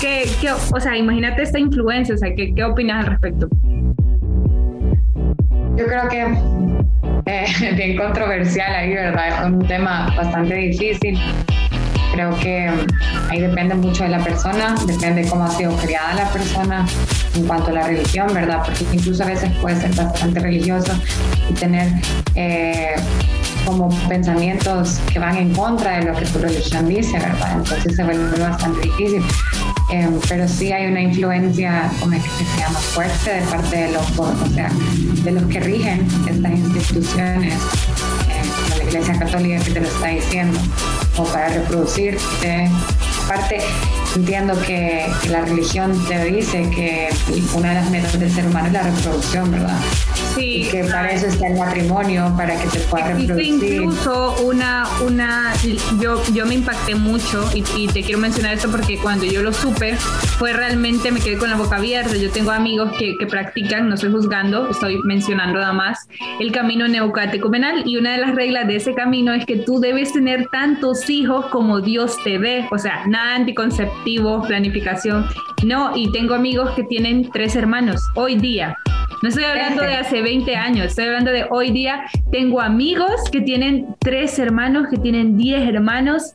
¿Qué, 0.00 0.28
qué, 0.40 0.52
o 0.52 0.80
sea, 0.80 0.96
imagínate 0.96 1.42
esta 1.42 1.58
influencia, 1.58 2.14
o 2.14 2.18
sea, 2.18 2.34
¿qué, 2.34 2.54
qué 2.54 2.64
opinas 2.64 3.04
al 3.04 3.10
respecto? 3.12 3.48
Yo 5.76 5.86
creo 5.86 6.08
que 6.08 6.22
eh, 7.26 7.46
bien 7.76 7.98
controversial 7.98 8.74
ahí, 8.74 8.94
¿verdad? 8.94 9.28
Es 9.28 9.52
un 9.52 9.66
tema 9.66 10.12
bastante 10.16 10.54
difícil 10.54 11.18
Creo 12.18 12.36
que 12.40 12.68
mm, 12.68 13.30
ahí 13.30 13.40
depende 13.40 13.76
mucho 13.76 14.02
de 14.02 14.08
la 14.08 14.18
persona, 14.18 14.74
depende 14.86 15.24
cómo 15.28 15.44
ha 15.44 15.50
sido 15.52 15.76
criada 15.76 16.14
la 16.14 16.28
persona 16.30 16.84
en 17.36 17.46
cuanto 17.46 17.70
a 17.70 17.74
la 17.74 17.86
religión, 17.86 18.26
¿verdad? 18.34 18.60
Porque 18.64 18.84
incluso 18.92 19.22
a 19.22 19.26
veces 19.26 19.52
puede 19.60 19.80
ser 19.80 19.94
bastante 19.94 20.40
religioso 20.40 20.90
y 21.48 21.52
tener 21.54 21.92
eh, 22.34 22.96
como 23.64 23.88
pensamientos 24.08 24.98
que 25.12 25.20
van 25.20 25.36
en 25.36 25.54
contra 25.54 26.00
de 26.00 26.06
lo 26.06 26.18
que 26.18 26.24
tu 26.24 26.40
religión 26.40 26.88
dice, 26.88 27.20
¿verdad? 27.20 27.52
Entonces 27.58 27.94
se 27.94 28.02
vuelve 28.02 28.36
bastante 28.40 28.80
difícil. 28.80 29.22
Em, 29.92 30.18
pero 30.28 30.48
sí 30.48 30.72
hay 30.72 30.90
una 30.90 31.02
influencia, 31.02 31.88
como 32.00 32.14
es 32.14 32.24
que 32.24 32.44
se 32.44 32.58
llama, 32.58 32.80
fuerte 32.80 33.30
de 33.32 33.42
parte 33.42 33.76
de 33.76 33.92
los, 33.92 34.18
o 34.18 34.48
sea, 34.54 34.72
de 35.22 35.30
los 35.30 35.44
que 35.44 35.60
rigen 35.60 36.04
estas 36.28 36.50
instituciones, 36.50 37.54
eh, 37.54 38.76
la 38.76 38.84
Iglesia 38.84 39.16
Católica 39.20 39.62
que 39.62 39.70
te 39.70 39.80
lo 39.80 39.86
está 39.86 40.08
diciendo, 40.08 40.58
o 41.18 41.24
para 41.24 41.48
reproducirte. 41.48 42.70
Aparte, 43.24 43.58
entiendo 44.18 44.54
que, 44.66 45.06
la 45.30 45.42
religión 45.42 45.92
te 46.06 46.24
dice 46.24 46.68
que 46.74 47.08
una 47.54 47.70
de 47.70 47.74
las 47.76 47.90
metas 47.90 48.18
del 48.18 48.30
ser 48.30 48.46
humano 48.46 48.66
es 48.68 48.72
la 48.72 48.82
reproducción, 48.82 49.50
¿verdad? 49.50 49.78
Sí. 50.34 50.62
Y 50.62 50.68
que 50.68 50.84
para 50.84 51.10
eso 51.10 51.26
está 51.26 51.48
el 51.48 51.58
matrimonio, 51.58 52.32
para 52.36 52.58
que 52.60 52.68
te 52.68 52.78
puedas 52.80 53.08
reproducir. 53.08 53.74
incluso 53.74 54.36
una, 54.44 54.86
una, 55.06 55.52
yo, 56.00 56.22
yo 56.32 56.46
me 56.46 56.54
impacté 56.54 56.94
mucho 56.94 57.48
y, 57.54 57.64
y, 57.76 57.88
te 57.88 58.02
quiero 58.02 58.18
mencionar 58.18 58.54
esto 58.54 58.70
porque 58.70 58.98
cuando 58.98 59.24
yo 59.24 59.42
lo 59.42 59.52
supe 59.52 59.96
fue 60.38 60.52
realmente, 60.52 61.10
me 61.10 61.20
quedé 61.20 61.36
con 61.36 61.50
la 61.50 61.56
boca 61.56 61.76
abierta. 61.76 62.16
Yo 62.16 62.30
tengo 62.30 62.50
amigos 62.50 62.92
que, 62.98 63.16
que 63.18 63.26
practican, 63.26 63.88
no 63.88 63.94
estoy 63.94 64.10
juzgando, 64.10 64.70
estoy 64.70 64.98
mencionando 65.04 65.58
nada 65.58 65.72
más, 65.72 66.08
el 66.40 66.52
camino 66.52 66.88
neocatecumenal 66.88 67.82
y 67.86 67.96
una 67.96 68.12
de 68.12 68.18
las 68.18 68.34
reglas 68.34 68.66
de 68.66 68.76
ese 68.76 68.94
camino 68.94 69.32
es 69.32 69.44
que 69.46 69.56
tú 69.56 69.80
debes 69.80 70.12
tener 70.12 70.48
tantos 70.50 71.08
hijos 71.10 71.46
como 71.46 71.80
Dios 71.80 72.16
te 72.24 72.38
dé, 72.38 72.66
o 72.70 72.78
sea, 72.78 73.06
nada 73.06 73.34
anticonceptivo, 73.34 73.98
planificación, 74.46 75.26
no, 75.64 75.96
y 75.96 76.10
tengo 76.12 76.34
amigos 76.34 76.70
que 76.70 76.84
tienen 76.84 77.30
tres 77.30 77.56
hermanos 77.56 78.02
hoy 78.14 78.36
día 78.36 78.76
no 79.20 79.30
estoy 79.30 79.44
hablando 79.44 79.82
de 79.82 79.94
hace 79.94 80.22
20 80.22 80.54
años, 80.54 80.86
estoy 80.86 81.06
hablando 81.06 81.32
de 81.32 81.44
hoy 81.50 81.72
día. 81.72 82.04
Tengo 82.30 82.60
amigos 82.60 83.28
que 83.32 83.40
tienen 83.40 83.96
tres 83.98 84.38
hermanos, 84.38 84.86
que 84.88 84.96
tienen 84.96 85.36
10 85.36 85.68
hermanos. 85.68 86.32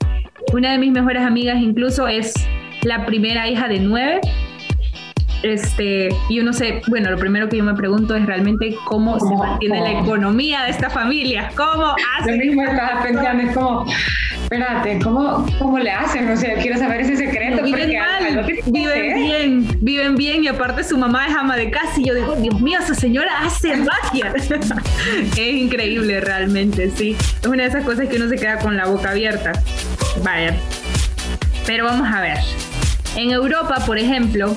Una 0.51 0.73
de 0.73 0.79
mis 0.79 0.91
mejores 0.91 1.23
amigas 1.23 1.61
incluso 1.61 2.09
es 2.09 2.33
la 2.81 3.05
primera 3.05 3.47
hija 3.47 3.69
de 3.69 3.79
nueve. 3.79 4.19
Este, 5.43 6.07
y 6.29 6.39
uno 6.39 6.53
sé, 6.53 6.81
bueno, 6.87 7.11
lo 7.11 7.17
primero 7.17 7.49
que 7.49 7.57
yo 7.57 7.65
me 7.65 7.73
pregunto 7.73 8.15
es 8.15 8.25
realmente 8.25 8.75
cómo, 8.85 9.19
se 9.19 9.35
mantiene 9.35 9.81
la 9.81 9.99
economía 9.99 10.63
de 10.63 10.71
esta 10.71 10.89
familia. 10.89 11.51
¿Cómo 11.55 11.93
hace? 12.17 12.31
Lo 12.31 12.37
mismo 12.37 12.63
estaba 12.63 13.03
pensando, 13.03 13.43
es 13.43 13.53
como, 13.53 13.85
espérate, 14.41 14.99
¿cómo, 15.03 15.45
¿cómo 15.59 15.79
le 15.79 15.91
hacen? 15.91 16.31
O 16.31 16.37
sea, 16.37 16.55
quiero 16.55 16.77
saber 16.79 17.01
ese 17.01 17.17
secreto. 17.17 17.61
Viven 17.61 17.91
mal, 17.99 18.45
viven 18.67 19.15
bien, 19.15 19.77
viven 19.81 20.15
bien 20.15 20.43
y 20.45 20.47
aparte 20.47 20.81
su 20.85 20.97
mamá 20.97 21.27
es 21.27 21.35
ama 21.35 21.57
de 21.57 21.69
casa 21.69 21.99
y 21.99 22.05
yo 22.05 22.15
digo, 22.15 22.35
Dios 22.35 22.61
mío, 22.61 22.79
esa 22.81 22.95
señora 22.95 23.41
hace 23.41 23.75
magia. 23.75 24.33
es 25.37 25.37
increíble 25.37 26.21
realmente, 26.21 26.89
sí. 26.89 27.17
Es 27.41 27.47
una 27.47 27.63
de 27.63 27.69
esas 27.69 27.83
cosas 27.83 28.07
que 28.07 28.15
uno 28.15 28.29
se 28.29 28.37
queda 28.37 28.59
con 28.59 28.77
la 28.77 28.85
boca 28.85 29.11
abierta. 29.11 29.51
Vaya. 30.23 30.55
Pero 31.65 31.83
vamos 31.83 32.07
a 32.07 32.21
ver. 32.21 32.37
En 33.17 33.31
Europa, 33.31 33.83
por 33.85 33.97
ejemplo, 33.97 34.55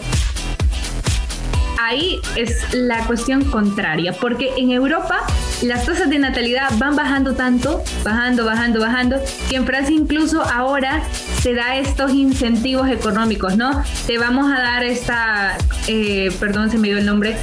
ahí 1.78 2.20
es 2.36 2.74
la 2.74 3.06
cuestión 3.06 3.44
contraria, 3.44 4.12
porque 4.12 4.52
en 4.56 4.70
Europa 4.70 5.20
las 5.62 5.84
tasas 5.84 6.10
de 6.10 6.18
natalidad 6.18 6.70
van 6.78 6.96
bajando 6.96 7.34
tanto, 7.34 7.82
bajando, 8.04 8.44
bajando, 8.44 8.80
bajando, 8.80 9.16
que 9.48 9.56
en 9.56 9.66
Francia 9.66 9.94
incluso 9.94 10.42
ahora 10.42 11.02
se 11.40 11.54
da 11.54 11.76
estos 11.76 12.12
incentivos 12.12 12.88
económicos, 12.88 13.56
¿no? 13.56 13.82
Te 14.06 14.18
vamos 14.18 14.50
a 14.52 14.58
dar 14.58 14.84
esta, 14.84 15.56
eh, 15.86 16.34
perdón, 16.38 16.70
se 16.70 16.78
me 16.78 16.88
dio 16.88 16.98
el 16.98 17.06
nombre, 17.06 17.36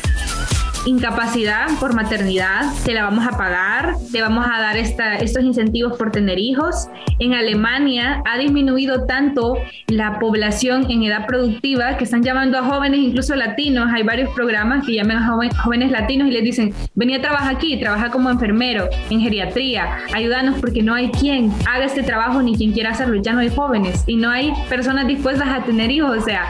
incapacidad 0.86 1.68
por 1.80 1.94
maternidad, 1.94 2.66
te 2.84 2.94
la 2.94 3.04
vamos 3.04 3.26
a 3.26 3.38
pagar, 3.38 3.96
te 4.12 4.22
vamos 4.22 4.46
a 4.46 4.60
dar 4.60 4.78
esta, 4.78 5.16
estos 5.16 5.44
incentivos 5.44 5.98
por 5.98 6.12
tener 6.12 6.40
hijos. 6.40 6.88
En 7.20 7.34
Alemania 7.34 8.22
ha 8.26 8.38
disminuido 8.38 9.06
tanto 9.06 9.58
la 9.88 10.20
población 10.20 10.90
en 10.90 11.04
edad 11.04 11.26
productiva 11.26 11.98
que 11.98 12.04
están 12.04 12.24
llamando 12.24 12.58
a 12.58 12.64
jóvenes, 12.64 13.00
incluso 13.00 13.36
latinos. 13.36 13.90
Hay 13.94 14.04
varios 14.04 14.30
programas 14.32 14.86
que 14.86 14.94
llaman 14.94 15.18
a 15.18 15.28
jóvenes 15.64 15.92
latinos 15.92 16.28
y 16.28 16.32
les 16.32 16.44
dicen, 16.44 16.74
vení 16.96 17.16
a 17.16 17.22
trabajar 17.22 17.56
aquí, 17.56 17.80
trabaja 17.80 18.10
como 18.10 18.30
enfermero, 18.30 18.90
en 19.10 19.22
geriatría, 19.22 20.00
ayúdanos 20.14 20.60
porque 20.60 20.82
no 20.82 20.94
hay 20.94 21.10
quien 21.12 21.52
haga 21.70 21.86
este 21.86 22.04
trabajo 22.04 22.42
ni 22.42 22.56
quien 22.56 22.72
quiera 22.74 22.92
hacerlo, 22.92 23.22
ya 23.22 23.34
no 23.34 23.40
hay 23.40 23.50
jóvenes 23.50 24.04
y 24.08 24.16
no 24.16 24.30
hay 24.30 24.54
personas 24.70 25.08
dispuestas 25.08 25.48
a 25.48 25.64
tener 25.64 25.92
hijos. 25.92 26.18
O 26.18 26.22
sea, 26.22 26.46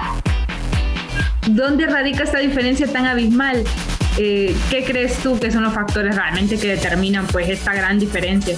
¿dónde 1.50 1.86
radica 1.86 2.24
esta 2.24 2.40
diferencia 2.40 2.88
tan 2.88 3.06
abismal? 3.06 3.64
Eh, 4.18 4.56
¿Qué 4.70 4.84
crees 4.84 5.18
tú 5.18 5.40
que 5.40 5.52
son 5.52 5.64
los 5.64 5.74
factores 5.74 6.16
realmente 6.16 6.58
que 6.58 6.68
determinan 6.68 7.26
pues 7.28 7.50
esta 7.50 7.74
gran 7.74 8.00
diferencia? 8.00 8.56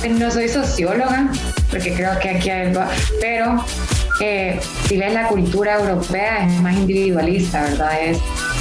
Pues 0.00 0.12
no 0.12 0.30
soy 0.30 0.48
socióloga, 0.48 1.28
porque 1.70 1.92
creo 1.94 2.18
que 2.18 2.30
aquí 2.30 2.50
hay 2.50 2.72
pero 3.20 3.64
eh, 4.20 4.58
si 4.88 4.96
ves 4.96 5.12
la 5.12 5.28
cultura 5.28 5.78
europea 5.78 6.46
es 6.46 6.60
más 6.60 6.74
individualista, 6.74 7.62
¿verdad? 7.62 8.00
Es 8.02 8.18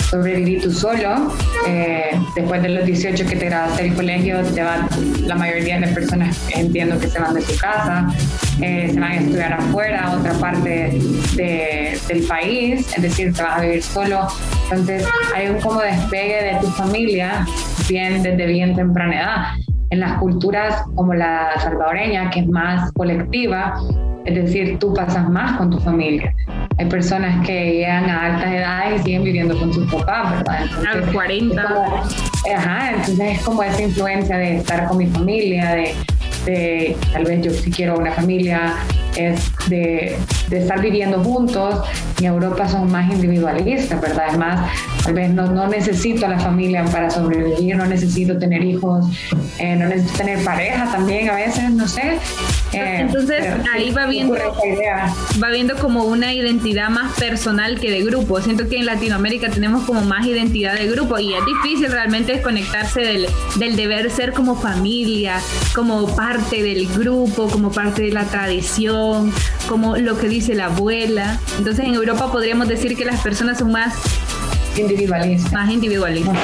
sobrevivir 0.10 0.62
tú 0.62 0.72
solo. 0.72 1.34
Eh, 1.68 2.12
después 2.36 2.62
de 2.62 2.70
los 2.70 2.86
18 2.86 3.26
que 3.26 3.36
te 3.36 3.46
graduaste 3.46 3.84
del 3.84 3.94
colegio, 3.94 4.42
te 4.44 4.62
van, 4.62 4.88
la 5.22 5.36
mayoría 5.36 5.76
de 5.76 5.82
las 5.82 5.92
personas 5.92 6.38
entiendo 6.54 7.00
que 7.00 7.08
se 7.08 7.20
van 7.20 7.34
de 7.34 7.42
su 7.42 7.58
casa, 7.58 8.08
eh, 8.62 8.90
se 8.94 9.00
van 9.00 9.12
a 9.12 9.16
estudiar 9.16 9.54
afuera, 9.54 10.06
a 10.06 10.18
otra 10.18 10.34
parte 10.34 11.00
de, 11.36 12.00
del 12.08 12.24
país, 12.28 12.94
es 12.96 13.02
decir, 13.02 13.34
te 13.34 13.44
vas 13.44 13.58
a 13.58 13.62
vivir 13.62 13.84
solo. 13.84 14.28
Entonces 14.64 15.08
hay 15.36 15.50
un 15.50 15.60
como 15.62 15.82
despegue 15.82 16.54
de 16.54 16.60
tu 16.62 16.68
familia 16.68 17.46
bien 17.90 18.24
desde 18.24 18.46
bien 18.46 18.76
temprana 18.76 19.16
edad. 19.16 19.46
En 19.92 20.00
las 20.00 20.18
culturas 20.20 20.84
como 20.96 21.14
la 21.14 21.52
salvadoreña, 21.60 22.30
que 22.30 22.40
es 22.40 22.48
más 22.48 22.92
colectiva, 22.94 23.76
es 24.26 24.36
decir, 24.36 24.80
tú 24.80 24.94
pasas 24.94 25.30
más 25.30 25.58
con 25.58 25.70
tu 25.70 25.80
familia. 25.80 26.34
Hay 26.78 26.88
personas 26.88 27.46
que 27.46 27.74
llegan 27.74 28.10
a 28.10 28.34
altas 28.34 28.52
edades 28.52 29.02
y 29.02 29.04
siguen 29.04 29.24
viviendo 29.24 29.58
con 29.58 29.72
sus 29.72 29.90
papás, 29.92 30.32
¿verdad? 30.32 30.64
Entonces, 30.64 30.88
a 30.88 30.98
los 30.98 31.10
40. 31.12 31.64
ajá, 32.58 32.90
entonces 32.90 33.38
es 33.38 33.42
como 33.44 33.64
esa 33.64 33.82
influencia 33.84 34.38
de 34.38 34.58
estar 34.58 34.88
con 34.88 34.98
mi 34.98 35.06
familia, 35.08 35.76
de, 35.76 35.94
de 36.46 36.96
tal 37.12 37.26
vez 37.26 37.42
yo 37.42 37.52
si 37.52 37.72
quiero 37.72 37.98
una 37.98 38.12
familia, 38.12 38.76
es 39.16 39.52
de, 39.68 40.18
de, 40.50 40.60
estar 40.60 40.82
viviendo 40.82 41.24
juntos. 41.24 41.88
En 42.20 42.26
Europa 42.26 42.68
son 42.68 42.92
más 42.92 43.12
individualistas, 43.12 44.00
¿verdad? 44.00 44.28
Es 44.32 44.38
más, 44.38 44.72
tal 45.04 45.14
vez 45.14 45.30
no, 45.30 45.48
no 45.48 45.68
necesito 45.68 46.26
a 46.26 46.30
la 46.30 46.40
familia 46.40 46.84
para 46.86 47.10
sobrevivir, 47.10 47.76
no 47.76 47.86
necesito 47.86 48.38
tener 48.38 48.64
hijos, 48.64 49.06
eh, 49.58 49.76
no 49.76 49.88
necesito 49.88 50.18
tener 50.18 50.44
pareja 50.44 50.92
también 50.92 51.30
a 51.30 51.36
veces, 51.36 51.72
no 51.72 51.88
sé. 51.88 52.18
Eh, 52.74 52.98
Entonces 53.00 53.46
ahí 53.74 53.92
va 53.92 54.06
viendo, 54.06 54.36
va 54.36 55.50
viendo 55.50 55.76
como 55.78 56.04
una 56.04 56.34
identidad 56.34 56.90
más 56.90 57.14
personal 57.18 57.80
que 57.80 57.90
de 57.90 58.04
grupo. 58.04 58.42
Siento 58.42 58.68
que 58.68 58.78
en 58.78 58.86
Latinoamérica 58.86 59.50
tenemos 59.50 59.86
como 59.86 60.02
más 60.02 60.26
identidad 60.26 60.76
de 60.76 60.88
grupo 60.88 61.18
y 61.20 61.34
es 61.34 61.46
difícil 61.46 61.92
realmente 61.92 62.34
desconectarse 62.34 63.02
del, 63.02 63.28
del 63.56 63.76
deber 63.76 64.12
ser 64.12 64.34
como 64.34 64.56
familia, 64.56 65.40
como 65.74 66.06
parte 66.16 66.35
del 66.38 66.88
grupo, 66.88 67.48
como 67.48 67.72
parte 67.72 68.04
de 68.04 68.12
la 68.12 68.26
tradición, 68.26 69.32
como 69.68 69.98
lo 69.98 70.18
que 70.18 70.28
dice 70.28 70.54
la 70.56 70.66
abuela. 70.66 71.40
Entonces 71.58 71.86
en 71.86 71.94
Europa 71.94 72.32
podríamos 72.32 72.68
decir 72.68 72.96
que 72.96 73.06
las 73.06 73.22
personas 73.22 73.60
son 73.60 73.72
más 73.72 73.96
individualistas. 74.78 75.54
Más 75.54 75.72
individualistas. 75.72 76.38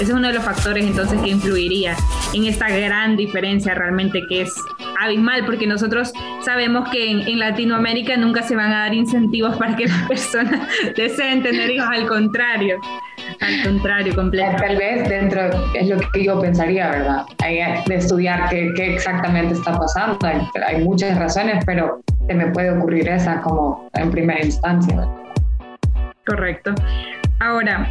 Ese 0.00 0.04
es 0.04 0.10
uno 0.10 0.28
de 0.28 0.34
los 0.34 0.44
factores 0.44 0.84
entonces 0.86 1.20
que 1.20 1.28
influiría 1.28 1.96
en 2.32 2.46
esta 2.46 2.68
gran 2.70 3.16
diferencia 3.16 3.74
realmente 3.74 4.22
que 4.28 4.42
es 4.42 4.54
abismal, 4.98 5.44
porque 5.44 5.66
nosotros 5.66 6.12
sabemos 6.44 6.88
que 6.88 7.10
en, 7.10 7.38
Latinoamérica 7.38 8.16
nunca 8.16 8.42
se 8.42 8.56
van 8.56 8.72
a 8.72 8.80
dar 8.80 8.94
incentivos 8.94 9.56
para 9.56 9.76
que 9.76 9.86
las 9.86 10.02
personas 10.08 10.68
deseen 10.96 11.42
tener 11.42 11.70
hijos, 11.70 11.88
al 11.90 12.06
contrario. 12.06 12.78
Al 13.42 13.62
contrario, 13.64 14.14
completo. 14.14 14.56
Tal 14.56 14.76
vez 14.76 15.08
dentro, 15.08 15.40
es 15.74 15.88
lo 15.88 15.98
que 16.12 16.24
yo 16.24 16.40
pensaría, 16.40 16.90
¿verdad? 16.90 17.24
Hay 17.42 17.58
de 17.86 17.94
estudiar 17.96 18.48
qué, 18.48 18.72
qué 18.76 18.94
exactamente 18.94 19.54
está 19.54 19.76
pasando. 19.76 20.18
Hay, 20.24 20.40
hay, 20.66 20.84
muchas 20.84 21.18
razones, 21.18 21.64
pero 21.66 22.00
se 22.26 22.34
me 22.34 22.46
puede 22.48 22.70
ocurrir 22.70 23.08
esa 23.08 23.40
como 23.40 23.90
en 23.94 24.10
primera 24.10 24.44
instancia. 24.44 25.08
Correcto. 26.24 26.72
Ahora, 27.40 27.88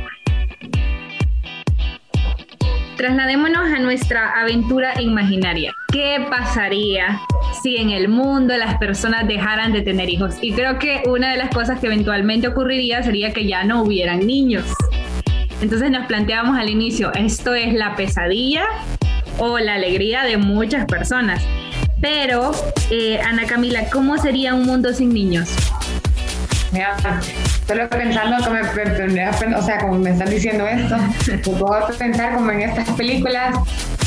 trasladémonos 2.96 3.74
a 3.74 3.80
nuestra 3.80 4.40
aventura 4.40 5.02
imaginaria. 5.02 5.74
¿Qué 5.92 6.26
pasaría 6.30 7.20
si 7.62 7.76
en 7.76 7.90
el 7.90 8.08
mundo 8.08 8.56
las 8.56 8.78
personas 8.78 9.28
dejaran 9.28 9.74
de 9.74 9.82
tener 9.82 10.10
hijos? 10.10 10.38
Y 10.42 10.54
creo 10.54 10.80
que 10.80 11.04
una 11.08 11.32
de 11.32 11.38
las 11.38 11.50
cosas 11.50 11.82
que 11.82 11.88
eventualmente 11.88 12.48
ocurriría 12.48 13.04
sería 13.04 13.34
que 13.34 13.46
ya 13.46 13.66
no 13.66 13.84
hubieran 13.84 14.26
niños. 14.26 14.74
Entonces 15.62 15.92
nos 15.92 16.08
planteamos 16.08 16.58
al 16.58 16.70
inicio, 16.70 17.14
¿esto 17.14 17.54
es 17.54 17.74
la 17.74 17.96
pesadilla 17.96 18.66
o 19.38 19.60
la 19.60 19.76
alegría 19.76 20.24
de 20.24 20.38
muchas 20.38 20.86
personas? 20.86 21.42
Pero, 22.02 22.52
eh, 22.90 23.20
Ana 23.22 23.46
Camila, 23.46 23.86
¿cómo 23.92 24.18
sería 24.18 24.56
un 24.56 24.64
mundo 24.66 24.92
sin 24.92 25.14
niños? 25.14 25.50
Mira, 26.72 26.98
solo 27.68 27.88
pensando 27.90 28.44
como 28.44 28.56
me, 28.56 29.56
o 29.56 29.62
sea, 29.62 29.78
como 29.80 30.00
me 30.00 30.12
están 30.12 30.30
diciendo 30.30 30.66
esto, 30.66 30.98
puedo 31.44 31.88
pensar 32.00 32.34
como 32.34 32.50
en 32.52 32.62
estas 32.62 32.90
películas 32.92 33.56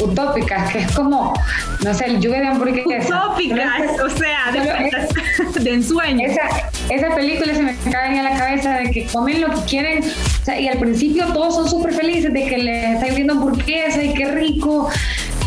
utópicas, 0.01 0.73
que 0.73 0.79
es 0.81 0.93
como, 0.93 1.35
no 1.85 1.95
sé, 1.95 2.07
el 2.07 2.21
lluvia 2.21 2.41
de 2.41 2.47
hamburguesas. 2.49 3.11
Utópicas, 3.11 4.01
o 4.03 4.11
sea, 4.11 4.51
de, 4.51 4.61
de 5.61 5.71
ensueño. 5.71 6.27
Esa, 6.27 6.71
esa 6.91 7.15
película 7.15 7.55
se 7.55 7.63
me 7.63 7.75
cae 7.91 8.17
en 8.17 8.25
la 8.25 8.37
cabeza 8.37 8.79
de 8.79 8.91
que 8.91 9.07
comen 9.07 9.41
lo 9.41 9.49
que 9.51 9.61
quieren, 9.69 10.03
o 10.03 10.45
sea, 10.45 10.59
y 10.59 10.69
al 10.69 10.79
principio 10.79 11.27
todos 11.33 11.55
son 11.55 11.69
súper 11.69 11.95
felices 11.95 12.33
de 12.33 12.47
que 12.47 12.59
les 12.59 12.95
está 12.95 13.15
viendo 13.15 13.35
hamburguesa 13.35 14.03
y 14.03 14.15
qué 14.15 14.31
rico, 14.33 14.89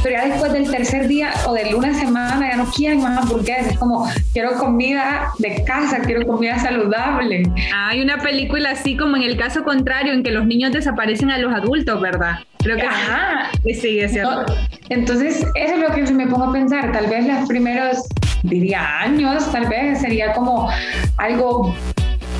pero 0.03 0.15
ya 0.15 0.27
después 0.27 0.53
del 0.53 0.69
tercer 0.69 1.07
día 1.07 1.31
o 1.47 1.53
de 1.53 1.73
una 1.75 1.93
semana 1.93 2.49
ya 2.51 2.57
no 2.57 2.65
quieren 2.71 3.01
más 3.01 3.17
hamburguesas, 3.17 3.73
es 3.73 3.77
como 3.77 4.09
quiero 4.33 4.53
comida 4.53 5.31
de 5.39 5.63
casa, 5.63 5.99
quiero 5.99 6.25
comida 6.25 6.59
saludable. 6.59 7.43
Hay 7.73 8.01
una 8.01 8.17
película 8.17 8.71
así 8.71 8.95
como 8.95 9.15
en 9.17 9.23
el 9.23 9.37
caso 9.37 9.63
contrario, 9.63 10.13
en 10.13 10.23
que 10.23 10.31
los 10.31 10.45
niños 10.45 10.71
desaparecen 10.71 11.31
a 11.31 11.37
los 11.37 11.53
adultos, 11.53 11.99
¿verdad? 12.01 12.39
Creo 12.59 12.77
que 12.77 12.83
Ajá. 12.83 13.49
sí, 13.63 13.99
es 13.99 14.11
cierto. 14.11 14.41
No, 14.41 14.45
entonces, 14.89 15.45
eso 15.55 15.73
es 15.73 15.79
lo 15.79 15.93
que 15.93 16.01
me 16.13 16.27
pongo 16.27 16.45
a 16.45 16.53
pensar, 16.53 16.91
tal 16.91 17.07
vez 17.07 17.25
los 17.25 17.47
primeros, 17.47 17.99
diría 18.43 18.99
años, 19.01 19.51
tal 19.51 19.67
vez 19.67 20.01
sería 20.01 20.33
como 20.33 20.69
algo 21.17 21.75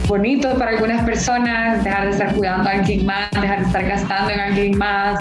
bonito 0.08 0.58
para 0.58 0.72
algunas 0.72 1.04
personas, 1.04 1.84
dejar 1.84 2.06
de 2.06 2.12
estar 2.12 2.34
cuidando 2.34 2.70
a 2.70 2.74
alguien 2.74 3.06
más, 3.06 3.30
dejar 3.32 3.60
de 3.60 3.66
estar 3.66 3.86
gastando 3.86 4.30
en 4.32 4.40
alguien 4.40 4.78
más, 4.78 5.20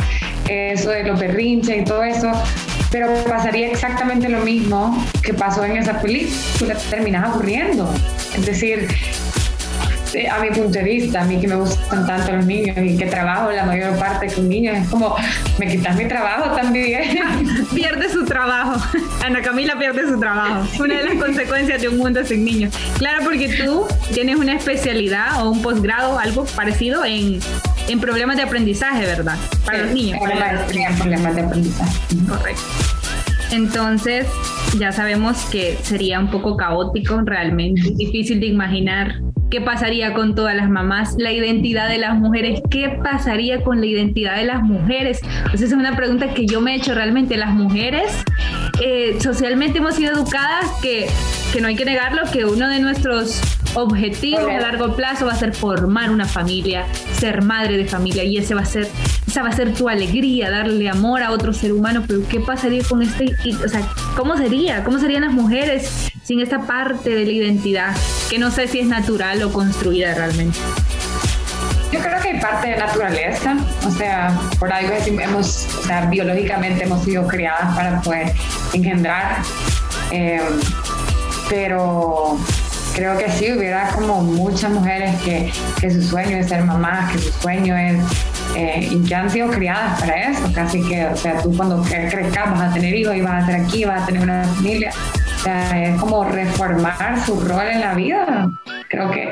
eso 0.49 0.91
de 0.91 1.03
los 1.05 1.19
berrinches 1.19 1.83
y 1.83 1.85
todo 1.85 2.05
eso, 2.05 2.31
pero 2.91 3.09
pasaría 3.25 3.69
exactamente 3.69 4.29
lo 4.29 4.41
mismo 4.41 4.97
que 5.23 5.35
pasó 5.35 5.65
en 5.65 5.77
esa 5.77 6.01
película, 6.01 6.77
terminas 6.89 7.25
aburriendo. 7.25 7.93
Es 8.35 8.47
decir, 8.47 8.89
a 10.25 10.39
mi 10.39 10.49
punto 10.51 10.71
de 10.79 10.83
vista, 10.83 11.23
a 11.23 11.25
mí 11.25 11.41
que 11.41 11.49
me 11.49 11.57
gustan 11.57 12.07
tanto 12.07 12.33
los 12.33 12.47
niños 12.47 12.77
y 12.79 12.97
que 12.97 13.07
trabajo 13.07 13.51
la 13.51 13.65
mayor 13.65 13.97
parte 13.99 14.33
con 14.33 14.49
niños, 14.49 14.77
es 14.79 14.89
como, 14.89 15.15
me 15.59 15.67
quitas 15.67 15.97
mi 15.97 16.07
trabajo 16.07 16.55
también. 16.57 17.19
pierde 17.75 18.09
su 18.09 18.25
trabajo. 18.25 18.81
Ana 19.25 19.43
Camila 19.43 19.79
pierde 19.79 20.09
su 20.09 20.19
trabajo. 20.19 20.67
Una 20.83 20.99
de 20.99 21.05
las 21.05 21.15
consecuencias 21.25 21.81
de 21.81 21.89
un 21.89 21.99
mundo 21.99 22.25
sin 22.25 22.45
niños. 22.45 22.75
Claro, 22.99 23.25
porque 23.25 23.49
tú 23.49 23.87
tienes 24.15 24.37
una 24.37 24.55
especialidad 24.55 25.43
o 25.43 25.51
un 25.51 25.63
posgrado, 25.63 26.19
algo 26.19 26.45
parecido 26.45 27.05
en, 27.05 27.39
en 27.89 28.01
problemas 28.01 28.37
de 28.37 28.43
aprendizaje, 28.43 29.05
¿verdad? 29.05 29.37
Para 29.65 29.79
los 29.79 29.91
niños. 29.93 30.19
Problemas, 30.19 30.63
problemas 30.99 31.35
de 31.35 31.43
aprendizaje. 31.43 31.99
Correcto. 32.29 32.96
Entonces, 33.53 34.27
ya 34.79 34.93
sabemos 34.93 35.45
que 35.47 35.77
sería 35.83 36.19
un 36.21 36.31
poco 36.31 36.57
caótico 36.57 37.21
realmente, 37.25 37.83
difícil 37.97 38.41
de 38.41 38.47
imaginar 38.47 39.21
qué 39.51 39.61
pasaría 39.61 40.13
con 40.13 40.35
todas 40.35 40.57
las 40.57 40.69
mamás, 40.69 41.15
la 41.19 41.33
identidad 41.33 41.89
de 41.89 41.99
las 41.99 42.17
mujeres, 42.17 42.61
qué 42.71 42.99
pasaría 43.03 43.63
con 43.63 43.81
la 43.81 43.87
identidad 43.87 44.37
de 44.37 44.45
las 44.45 44.63
mujeres. 44.63 45.21
Esa 45.53 45.65
es 45.65 45.73
una 45.73 45.97
pregunta 45.97 46.35
que 46.35 46.47
yo 46.47 46.61
me 46.61 46.73
he 46.73 46.77
hecho 46.77 46.95
realmente. 46.95 47.37
Las 47.37 47.51
mujeres 47.51 48.25
eh, 48.83 49.17
socialmente 49.21 49.79
hemos 49.79 49.95
sido 49.95 50.13
educadas 50.13 50.67
que, 50.83 51.07
que 51.53 51.61
no 51.61 51.69
hay 51.69 51.77
que 51.77 51.85
negarlo, 51.85 52.23
que 52.33 52.45
uno 52.45 52.69
de 52.69 52.81
nuestros 52.81 53.41
objetivos 53.77 54.51
a 54.51 54.59
largo 54.59 54.97
plazo 54.97 55.27
va 55.27 55.33
a 55.33 55.37
ser 55.37 55.55
formar 55.55 56.11
una 56.11 56.25
familia, 56.25 56.87
ser 57.19 57.43
madre 57.43 57.77
de 57.77 57.85
familia 57.85 58.25
y 58.25 58.39
ese 58.39 58.55
va 58.55 58.63
a 58.63 58.67
ser 58.67 58.89
esa 59.27 59.43
va 59.43 59.51
a 59.51 59.53
ser 59.53 59.75
tu 59.75 59.89
alegría, 59.89 60.51
darle 60.51 60.89
amor 60.89 61.23
a 61.23 61.31
otro 61.31 61.53
ser 61.53 61.73
humano, 61.73 62.05
pero 62.07 62.21
¿qué 62.29 62.41
pasaría 62.41 62.83
con 62.85 63.03
este? 63.03 63.35
o 63.65 63.69
sea, 63.69 63.83
¿cómo 64.17 64.37
sería? 64.37 64.83
¿Cómo 64.83 64.99
serían 64.99 65.23
las 65.23 65.33
mujeres 65.33 66.11
sin 66.23 66.41
esta 66.41 66.61
parte 66.61 67.11
de 67.11 67.25
la 67.25 67.33
identidad 67.33 67.95
que 68.31 68.39
no 68.39 68.51
sé 68.51 68.67
si 68.67 68.81
es 68.81 68.87
natural 68.87 69.43
o 69.43 69.53
construida 69.53 70.15
realmente? 70.15 70.59
Yo 71.93 72.01
creo 72.01 72.21
que 72.21 72.29
hay 72.29 72.41
parte 72.41 72.69
de 72.69 72.77
naturaleza, 72.77 73.57
o 73.87 73.91
sea, 73.91 74.39
por 74.59 74.73
algo 74.73 74.95
hemos, 75.07 75.67
o 75.79 75.83
sea, 75.83 76.07
biológicamente 76.07 76.85
hemos 76.85 77.05
sido 77.05 77.27
criadas 77.27 77.77
para 77.77 78.01
poder 78.01 78.33
engendrar, 78.73 79.39
eh, 80.11 80.41
pero 81.49 82.39
creo 82.97 83.17
que 83.19 83.29
sí, 83.31 83.53
hubiera 83.53 83.89
como 83.91 84.23
muchas 84.23 84.71
mujeres 84.73 85.15
que, 85.23 85.53
que 85.81 85.91
su 85.91 86.03
sueño 86.03 86.37
es 86.39 86.49
ser 86.49 86.65
mamás, 86.65 87.13
que 87.13 87.19
su 87.19 87.31
sueño 87.41 87.77
es, 87.77 87.99
eh, 88.57 88.89
y 88.91 89.05
que 89.05 89.15
han 89.15 89.29
sido 89.31 89.49
criadas 89.51 90.01
para 90.01 90.31
eso, 90.31 90.51
casi 90.55 90.83
que, 90.89 91.05
o 91.07 91.17
sea, 91.17 91.37
tú 91.43 91.55
cuando 91.57 91.85
cre- 91.85 92.11
crezcas 92.11 92.51
vas 92.53 92.71
a 92.71 92.75
tener 92.75 92.95
hijos 92.95 93.15
y 93.15 93.21
vas 93.21 93.33
a 93.35 93.41
estar 93.41 93.61
aquí, 93.67 93.85
vas 93.85 94.03
a 94.03 94.07
tener 94.07 94.23
una 94.23 94.45
familia, 94.45 94.91
o 95.37 95.39
sea, 95.41 95.83
es 95.85 96.01
como 96.01 96.25
reformar 96.25 97.21
su 97.25 97.39
rol 97.41 97.67
en 97.71 97.81
la 97.81 97.95
vida, 97.95 98.49
creo 98.89 99.11
que 99.11 99.31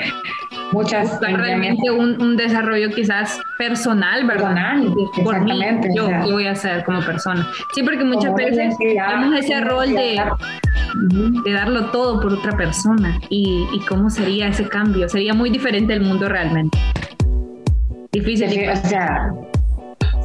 muchas... 0.72 1.10
Buscar 1.10 1.32
realmente 1.36 1.90
un, 1.90 2.20
un 2.20 2.36
desarrollo 2.36 2.90
quizás 2.90 3.38
personal, 3.58 4.26
¿verdad? 4.26 4.48
Personal, 4.54 4.94
Por 5.22 5.40
mí, 5.40 5.50
exactamente, 5.52 5.88
yo, 5.96 6.04
o 6.04 6.08
sea. 6.08 6.20
¿qué 6.22 6.32
voy 6.32 6.46
a 6.46 6.50
hacer 6.52 6.84
como 6.84 7.00
persona? 7.00 7.48
Sí, 7.74 7.82
porque 7.82 8.04
muchas 8.04 8.34
veces 8.34 8.74
tenemos 8.78 9.34
ese 9.38 9.60
rol 9.62 9.94
de. 9.94 10.22
De 11.44 11.52
darlo 11.52 11.90
todo 11.90 12.20
por 12.20 12.32
otra 12.32 12.56
persona 12.56 13.20
y, 13.28 13.66
y 13.72 13.80
cómo 13.86 14.10
sería 14.10 14.48
ese 14.48 14.68
cambio. 14.68 15.08
Sería 15.08 15.34
muy 15.34 15.50
diferente 15.50 15.92
el 15.92 16.02
mundo 16.02 16.28
realmente. 16.28 16.78
Difícil. 18.12 18.48
Sí, 18.48 18.64
o 18.64 18.76
sea, 18.76 19.32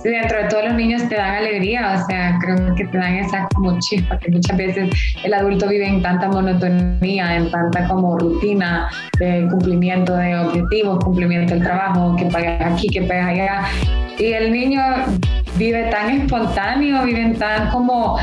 sí, 0.04 0.10
dentro 0.10 0.38
de 0.38 0.44
todos 0.46 0.66
los 0.66 0.74
niños 0.76 1.10
te 1.10 1.16
dan 1.16 1.36
alegría, 1.38 2.00
o 2.00 2.06
sea, 2.06 2.38
creo 2.40 2.76
que 2.76 2.86
te 2.86 2.98
dan 2.98 3.16
esa 3.16 3.48
como 3.56 3.80
chispa, 3.80 4.20
que 4.20 4.30
muchas 4.30 4.56
veces 4.56 4.92
el 5.24 5.34
adulto 5.34 5.68
vive 5.68 5.88
en 5.88 6.04
tanta 6.04 6.28
monotonía, 6.28 7.36
en 7.36 7.50
tanta 7.50 7.88
como 7.88 8.18
rutina 8.20 8.90
de 9.20 9.48
cumplimiento 9.50 10.16
de 10.16 10.38
objetivos, 10.38 11.04
cumplimiento 11.04 11.56
del 11.56 11.64
trabajo, 11.64 12.16
que 12.16 12.26
pagas 12.26 12.74
aquí, 12.74 12.88
que 12.90 13.02
pagas 13.02 13.28
allá, 13.30 13.64
y 14.20 14.26
el 14.34 14.52
niño 14.52 14.82
vive 15.60 15.84
tan 15.92 16.22
espontáneo, 16.22 17.04
viven 17.04 17.38
tan 17.38 17.70
como 17.70 18.18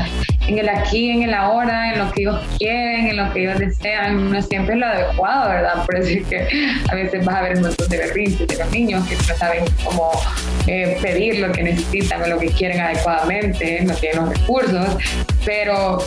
en 0.47 0.57
el 0.57 0.67
aquí, 0.67 1.11
en 1.11 1.23
el 1.23 1.33
ahora, 1.33 1.93
en 1.93 1.99
lo 1.99 2.11
que 2.11 2.21
ellos 2.21 2.41
quieren, 2.57 3.07
en 3.07 3.17
lo 3.17 3.31
que 3.31 3.41
ellos 3.41 3.59
desean, 3.59 4.31
no 4.31 4.41
siempre 4.41 4.73
es 4.73 4.79
lo 4.79 4.87
adecuado, 4.87 5.49
¿verdad? 5.49 5.85
Por 5.85 5.97
eso 5.97 6.09
es 6.09 6.27
que 6.27 6.47
a 6.89 6.95
veces 6.95 7.23
vas 7.23 7.35
a 7.35 7.41
ver 7.43 7.57
un 7.57 7.63
montón 7.63 7.87
de 7.89 7.97
berrinches 7.97 8.47
de 8.47 8.57
los 8.57 8.71
niños 8.71 9.07
que 9.07 9.15
no 9.15 9.37
saben 9.37 9.63
cómo 9.83 10.11
eh, 10.65 10.97
pedir 11.01 11.39
lo 11.39 11.51
que 11.51 11.63
necesitan 11.63 12.23
o 12.23 12.27
lo 12.27 12.39
que 12.39 12.47
quieren 12.47 12.81
adecuadamente, 12.81 13.81
no 13.83 13.93
tienen 13.93 14.25
los 14.25 14.37
recursos, 14.37 14.97
pero, 15.45 15.99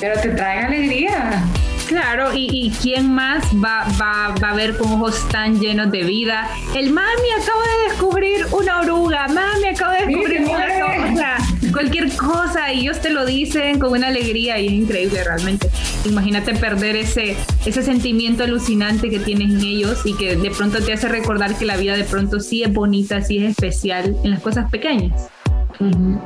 pero 0.00 0.20
te 0.20 0.30
traen 0.30 0.64
alegría. 0.64 1.44
Claro, 1.92 2.32
y, 2.32 2.48
y 2.50 2.70
quién 2.70 3.12
más 3.12 3.44
va, 3.52 3.86
va, 4.00 4.34
va 4.42 4.48
a 4.48 4.54
ver 4.54 4.78
con 4.78 4.92
ojos 4.92 5.28
tan 5.28 5.60
llenos 5.60 5.90
de 5.90 6.04
vida. 6.04 6.48
El 6.74 6.90
mami 6.90 7.28
acabo 7.38 7.60
de 7.60 7.90
descubrir 7.90 8.46
una 8.50 8.80
oruga, 8.80 9.28
mami 9.28 9.66
acabo 9.66 9.92
de 9.92 10.06
descubrir 10.06 10.40
una 10.40 10.66
cosa, 10.80 11.36
cualquier 11.70 12.16
cosa, 12.16 12.72
y 12.72 12.80
ellos 12.80 13.02
te 13.02 13.10
lo 13.10 13.26
dicen 13.26 13.78
con 13.78 13.92
una 13.92 14.06
alegría 14.06 14.58
y 14.58 14.68
es 14.68 14.72
increíble 14.72 15.22
realmente. 15.22 15.68
Imagínate 16.06 16.54
perder 16.54 16.96
ese, 16.96 17.36
ese 17.66 17.82
sentimiento 17.82 18.44
alucinante 18.44 19.10
que 19.10 19.18
tienes 19.18 19.50
en 19.50 19.60
ellos 19.60 20.00
y 20.06 20.14
que 20.16 20.36
de 20.36 20.50
pronto 20.50 20.82
te 20.82 20.94
hace 20.94 21.08
recordar 21.08 21.58
que 21.58 21.66
la 21.66 21.76
vida 21.76 21.94
de 21.94 22.04
pronto 22.04 22.40
sí 22.40 22.62
es 22.62 22.72
bonita, 22.72 23.20
sí 23.20 23.36
es 23.36 23.50
especial 23.50 24.16
en 24.24 24.30
las 24.30 24.40
cosas 24.40 24.70
pequeñas. 24.70 25.28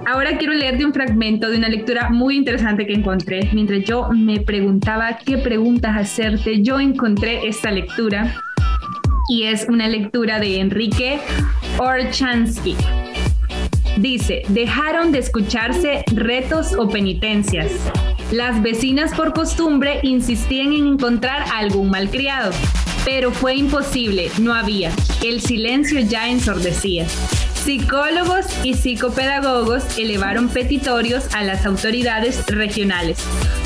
Ahora 0.07 0.37
quiero 0.39 0.53
leerte 0.53 0.85
un 0.85 0.93
fragmento 0.93 1.49
de 1.51 1.59
una 1.59 1.69
lectura 1.69 2.11
muy 2.11 2.37
interesante 2.37 2.87
que 2.87 2.95
encontré. 2.95 3.49
Mientras 3.53 3.85
yo 3.85 4.09
me 4.11 4.41
preguntaba 4.41 5.19
qué 5.19 5.39
preguntas 5.39 5.97
hacerte, 5.97 6.63
yo 6.63 6.81
encontré 6.81 7.47
esta 7.47 7.71
lectura 7.71 8.35
y 9.29 9.45
es 9.45 9.67
una 9.69 9.89
lectura 9.89 10.39
de 10.39 10.61
Enrique 10.61 11.19
Orchansky. 11.79 12.77
Dice, 13.99 14.43
dejaron 14.49 15.11
de 15.11 15.21
escucharse 15.21 16.05
retos 16.13 16.75
o 16.75 16.89
penitencias. 16.89 17.73
Las 18.31 18.63
vecinas 18.63 19.15
por 19.15 19.33
costumbre 19.33 20.01
insistían 20.03 20.73
en 20.73 20.87
encontrar 20.87 21.45
algún 21.55 21.91
malcriado, 21.91 22.53
pero 23.05 23.31
fue 23.31 23.55
imposible, 23.55 24.31
no 24.41 24.53
había. 24.53 24.91
El 25.25 25.41
silencio 25.41 26.01
ya 26.01 26.29
ensordecía. 26.29 27.07
Psicólogos 27.67 28.47
y 28.63 28.75
psicopedagogos 28.75 29.99
elevaron 29.99 30.49
petitorios 30.49 31.25
a 31.35 31.43
las 31.43 31.67
autoridades 31.67 32.47
regionales. 32.47 33.19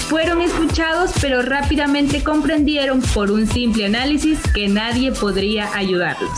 Fueron 0.08 0.40
escuchados, 0.40 1.10
pero 1.20 1.42
rápidamente 1.42 2.22
comprendieron 2.22 3.02
por 3.02 3.30
un 3.30 3.46
simple 3.46 3.84
análisis 3.84 4.38
que 4.54 4.68
nadie 4.68 5.12
podría 5.12 5.76
ayudarlos. 5.76 6.30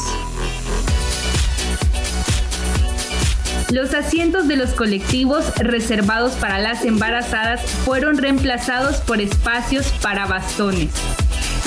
Los 3.71 3.95
asientos 3.95 4.49
de 4.49 4.57
los 4.57 4.71
colectivos 4.71 5.45
reservados 5.57 6.33
para 6.33 6.59
las 6.59 6.85
embarazadas 6.85 7.61
fueron 7.85 8.19
reemplazados 8.19 8.97
por 8.97 9.21
espacios 9.21 9.87
para 10.03 10.27
bastones. 10.27 10.91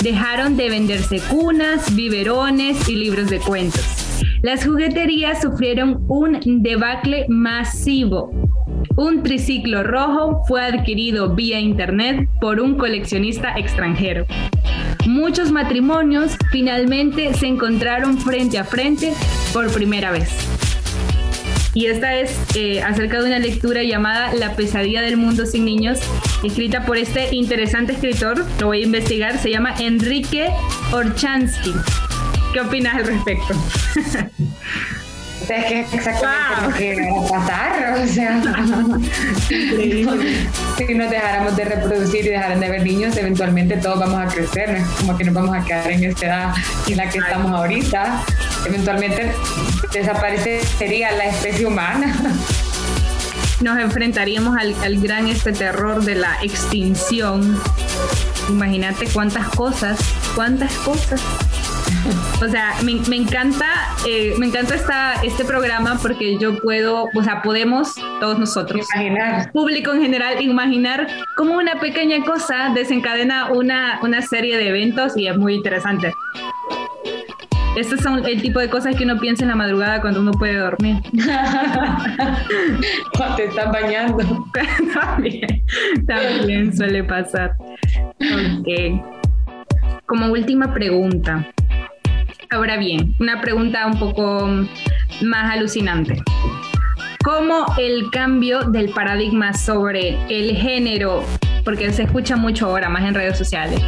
Dejaron 0.02 0.58
de 0.58 0.68
venderse 0.68 1.20
cunas, 1.20 1.96
biberones 1.96 2.86
y 2.86 2.96
libros 2.96 3.30
de 3.30 3.40
cuentos. 3.40 4.05
Las 4.42 4.66
jugueterías 4.66 5.40
sufrieron 5.40 6.04
un 6.08 6.62
debacle 6.62 7.26
masivo. 7.28 8.30
Un 8.96 9.22
triciclo 9.22 9.82
rojo 9.82 10.42
fue 10.46 10.62
adquirido 10.62 11.34
vía 11.34 11.58
internet 11.58 12.28
por 12.40 12.60
un 12.60 12.76
coleccionista 12.76 13.58
extranjero. 13.58 14.26
Muchos 15.06 15.52
matrimonios 15.52 16.36
finalmente 16.50 17.32
se 17.34 17.46
encontraron 17.46 18.18
frente 18.18 18.58
a 18.58 18.64
frente 18.64 19.12
por 19.52 19.72
primera 19.72 20.10
vez. 20.10 20.30
Y 21.74 21.86
esta 21.86 22.16
es 22.16 22.34
eh, 22.56 22.82
acerca 22.82 23.20
de 23.20 23.26
una 23.26 23.38
lectura 23.38 23.82
llamada 23.82 24.32
La 24.32 24.56
pesadilla 24.56 25.02
del 25.02 25.18
mundo 25.18 25.44
sin 25.44 25.66
niños, 25.66 26.00
escrita 26.42 26.86
por 26.86 26.96
este 26.96 27.34
interesante 27.34 27.92
escritor, 27.92 28.46
lo 28.60 28.68
voy 28.68 28.80
a 28.80 28.86
investigar, 28.86 29.38
se 29.38 29.50
llama 29.50 29.74
Enrique 29.78 30.48
Orchansky. 30.92 31.74
¿Qué 32.56 32.62
opinas 32.62 32.94
al 32.94 33.06
respecto? 33.06 33.54
Es 35.46 35.64
que 35.66 35.80
es 35.80 35.92
exactamente 35.92 36.62
lo 36.66 36.74
que 36.74 37.10
va 37.10 37.20
a 37.20 37.28
pasar, 37.28 37.98
o 38.02 38.06
sea, 38.06 38.42
si 40.78 40.94
nos 40.94 41.10
dejáramos 41.10 41.54
de 41.54 41.64
reproducir 41.66 42.24
y 42.24 42.30
dejaran 42.30 42.58
de 42.58 42.70
ver 42.70 42.82
niños, 42.82 43.14
eventualmente 43.18 43.76
todos 43.76 43.98
vamos 43.98 44.22
a 44.22 44.34
crecer, 44.34 44.70
no 44.70 44.78
es 44.78 44.86
como 44.98 45.18
que 45.18 45.24
nos 45.24 45.34
vamos 45.34 45.54
a 45.54 45.62
quedar 45.66 45.90
en 45.90 46.04
esta 46.04 46.26
edad 46.26 46.54
en 46.88 46.96
la 46.96 47.10
que 47.10 47.18
estamos 47.18 47.52
ahorita, 47.52 48.22
eventualmente 48.64 49.32
desaparecería 49.92 51.12
la 51.12 51.26
especie 51.26 51.66
humana. 51.66 52.16
Nos 53.60 53.78
enfrentaríamos 53.78 54.56
al, 54.56 54.74
al 54.82 54.98
gran 54.98 55.28
este 55.28 55.52
terror 55.52 56.02
de 56.02 56.14
la 56.14 56.38
extinción. 56.42 57.60
Imagínate 58.48 59.06
cuántas 59.08 59.46
cosas, 59.48 59.98
cuántas 60.34 60.72
cosas 60.76 61.20
o 62.44 62.48
sea, 62.48 62.74
me, 62.82 63.16
encanta, 63.16 63.66
eh, 64.06 64.34
me 64.38 64.46
encanta 64.46 64.74
esta, 64.74 65.14
este 65.22 65.44
programa 65.44 65.98
porque 66.00 66.38
yo 66.38 66.60
puedo, 66.60 67.08
o 67.14 67.22
sea, 67.22 67.42
podemos 67.42 67.94
todos 68.20 68.38
nosotros, 68.38 68.86
imaginar. 68.94 69.52
público 69.52 69.92
en 69.92 70.02
general, 70.02 70.42
imaginar 70.42 71.06
cómo 71.36 71.56
una 71.56 71.80
pequeña 71.80 72.24
cosa 72.24 72.70
desencadena 72.74 73.52
una, 73.52 74.00
una 74.02 74.22
serie 74.22 74.56
de 74.56 74.68
eventos 74.68 75.16
y 75.16 75.26
es 75.26 75.36
muy 75.36 75.54
interesante. 75.54 76.12
Estos 77.76 78.00
son 78.00 78.24
el 78.24 78.40
tipo 78.40 78.58
de 78.58 78.70
cosas 78.70 78.96
que 78.96 79.04
uno 79.04 79.18
piensa 79.18 79.44
en 79.44 79.50
la 79.50 79.54
madrugada 79.54 80.00
cuando 80.00 80.20
uno 80.20 80.32
puede 80.32 80.56
dormir. 80.56 80.96
cuando 83.16 83.36
te 83.36 83.44
estás 83.44 83.70
bañando. 83.70 84.46
también, 84.94 85.62
también 86.06 86.74
suele 86.74 87.04
pasar. 87.04 87.54
Ok. 88.18 89.04
Como 90.06 90.32
última 90.32 90.72
pregunta, 90.72 91.46
Ahora 92.50 92.76
bien, 92.76 93.14
una 93.18 93.40
pregunta 93.40 93.86
un 93.86 93.98
poco 93.98 94.48
más 95.22 95.52
alucinante. 95.52 96.22
¿Cómo 97.24 97.66
el 97.76 98.10
cambio 98.10 98.62
del 98.62 98.90
paradigma 98.90 99.52
sobre 99.52 100.16
el 100.28 100.56
género, 100.56 101.24
porque 101.64 101.92
se 101.92 102.04
escucha 102.04 102.36
mucho 102.36 102.66
ahora 102.66 102.88
más 102.88 103.02
en 103.02 103.14
redes 103.14 103.36
sociales, 103.36 103.82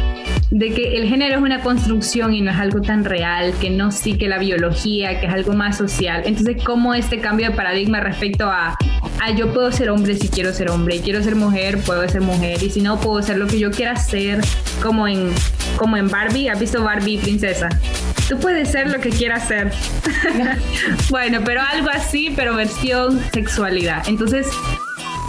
de 0.51 0.73
que 0.73 0.97
el 0.97 1.07
género 1.07 1.35
es 1.35 1.41
una 1.41 1.61
construcción 1.61 2.33
y 2.33 2.41
no 2.41 2.51
es 2.51 2.57
algo 2.57 2.81
tan 2.81 3.05
real, 3.05 3.53
que 3.61 3.69
no 3.69 3.91
sí 3.91 4.17
que 4.17 4.27
la 4.27 4.39
biología, 4.39 5.21
que 5.21 5.27
es 5.27 5.33
algo 5.33 5.53
más 5.53 5.77
social. 5.77 6.23
Entonces, 6.25 6.61
¿cómo 6.61 6.93
este 6.93 7.19
cambio 7.19 7.49
de 7.49 7.55
paradigma 7.55 8.01
respecto 8.01 8.45
a, 8.45 8.75
a 9.21 9.31
yo 9.31 9.53
puedo 9.53 9.71
ser 9.71 9.89
hombre 9.89 10.15
si 10.15 10.29
quiero 10.29 10.53
ser 10.53 10.69
hombre, 10.69 10.97
y 10.97 10.99
quiero 10.99 11.23
ser 11.23 11.35
mujer, 11.35 11.79
puedo 11.79 12.07
ser 12.07 12.21
mujer, 12.21 12.61
y 12.63 12.69
si 12.69 12.81
no, 12.81 12.99
puedo 12.99 13.21
ser 13.21 13.37
lo 13.37 13.47
que 13.47 13.59
yo 13.59 13.71
quiera 13.71 13.95
ser, 13.95 14.41
como 14.81 15.07
en, 15.07 15.31
como 15.77 15.97
en 15.97 16.09
Barbie, 16.09 16.49
¿has 16.49 16.59
visto 16.59 16.83
Barbie 16.83 17.17
Princesa? 17.17 17.69
Tú 18.27 18.37
puedes 18.39 18.69
ser 18.69 18.89
lo 18.89 18.99
que 18.99 19.09
quieras 19.09 19.47
ser. 19.47 19.73
bueno, 21.09 21.41
pero 21.43 21.61
algo 21.61 21.89
así, 21.89 22.31
pero 22.35 22.55
versión 22.55 23.19
sexualidad. 23.33 24.07
Entonces, 24.07 24.47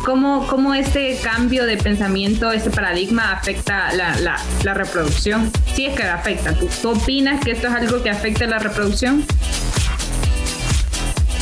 ¿cómo, 0.05 0.46
cómo 0.46 0.74
este 0.74 1.18
cambio 1.22 1.64
de 1.64 1.76
pensamiento, 1.76 2.53
este 2.53 2.70
paradigma 2.70 3.33
afecta 3.33 3.92
la, 3.94 4.18
la, 4.20 4.37
la 4.64 4.74
reproducción? 4.74 5.50
Sí 5.74 5.87
es 5.87 5.96
que 5.96 6.03
afecta. 6.03 6.53
¿Tú, 6.53 6.68
¿Tú 6.83 6.90
opinas 6.90 7.42
que 7.42 7.53
esto 7.53 7.68
es 7.68 7.74
algo 7.74 8.03
que 8.03 8.11
afecta 8.11 8.46
la 8.46 8.59
reproducción? 8.59 9.24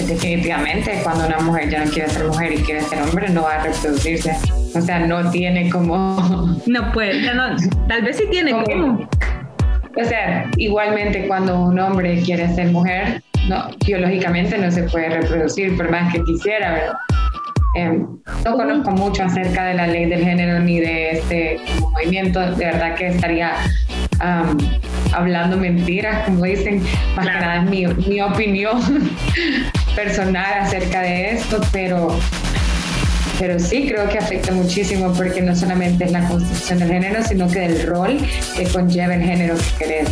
Definitivamente, 0.07 1.01
cuando 1.03 1.27
una 1.27 1.39
mujer 1.41 1.69
ya 1.69 1.85
no 1.85 1.91
quiere 1.91 2.09
ser 2.09 2.27
mujer 2.27 2.53
y 2.53 2.57
quiere 2.59 2.81
ser 2.83 3.03
hombre, 3.03 3.29
no 3.31 3.43
va 3.43 3.57
a 3.57 3.65
reproducirse. 3.65 4.37
O 4.75 4.81
sea, 4.81 5.01
no 5.01 5.31
tiene 5.31 5.71
como... 5.71 6.61
No 6.67 6.93
puede, 6.93 7.35
no, 7.35 7.57
tal 7.89 8.03
vez 8.03 8.17
sí 8.17 8.25
tiene 8.31 8.53
como... 8.53 9.09
O 9.97 10.05
sea, 10.05 10.49
igualmente 10.57 11.27
cuando 11.27 11.61
un 11.61 11.79
hombre 11.79 12.23
quiere 12.23 12.49
ser 12.55 12.71
mujer, 12.71 13.23
no, 13.49 13.71
biológicamente 13.85 14.57
no 14.59 14.71
se 14.71 14.85
puede 14.85 15.09
reproducir 15.09 15.77
por 15.77 15.91
más 15.91 16.13
que 16.13 16.23
quisiera, 16.23 16.73
¿verdad? 16.73 16.95
Eh, 17.75 18.03
no 18.45 18.57
conozco 18.57 18.91
mucho 18.93 19.25
acerca 19.25 19.65
de 19.65 19.75
la 19.75 19.87
ley 19.87 20.07
del 20.07 20.25
género 20.25 20.61
ni 20.61 20.81
de 20.81 21.11
este 21.13 21.61
movimiento, 21.81 22.41
de 22.41 22.65
verdad 22.65 22.95
que 22.95 23.09
estaría 23.09 23.55
um, 24.23 24.57
hablando 25.13 25.57
mentiras, 25.57 26.25
como 26.25 26.45
dicen, 26.45 26.83
más 27.17 27.27
claro. 27.27 27.39
que 27.39 27.45
nada 27.45 27.65
es 27.65 27.71
mi, 27.71 27.87
mi 28.09 28.21
opinión 28.21 28.81
personal 29.99 30.61
acerca 30.61 31.03
de 31.03 31.33
esto, 31.33 31.61
pero 31.73 32.17
pero 33.41 33.59
sí 33.59 33.89
creo 33.89 34.09
que 34.09 34.19
afecta 34.19 34.53
muchísimo 34.53 35.13
porque 35.13 35.43
no 35.43 35.57
solamente 35.57 36.05
es 36.05 36.13
la 36.13 36.27
construcción 36.29 36.79
del 36.79 36.89
género, 36.89 37.23
sino 37.25 37.49
que 37.49 37.61
del 37.61 37.87
rol 37.87 38.19
que 38.57 38.65
conlleva 38.65 39.15
el 39.15 39.23
género 39.23 39.57
que 39.57 39.85
querés. 39.85 40.09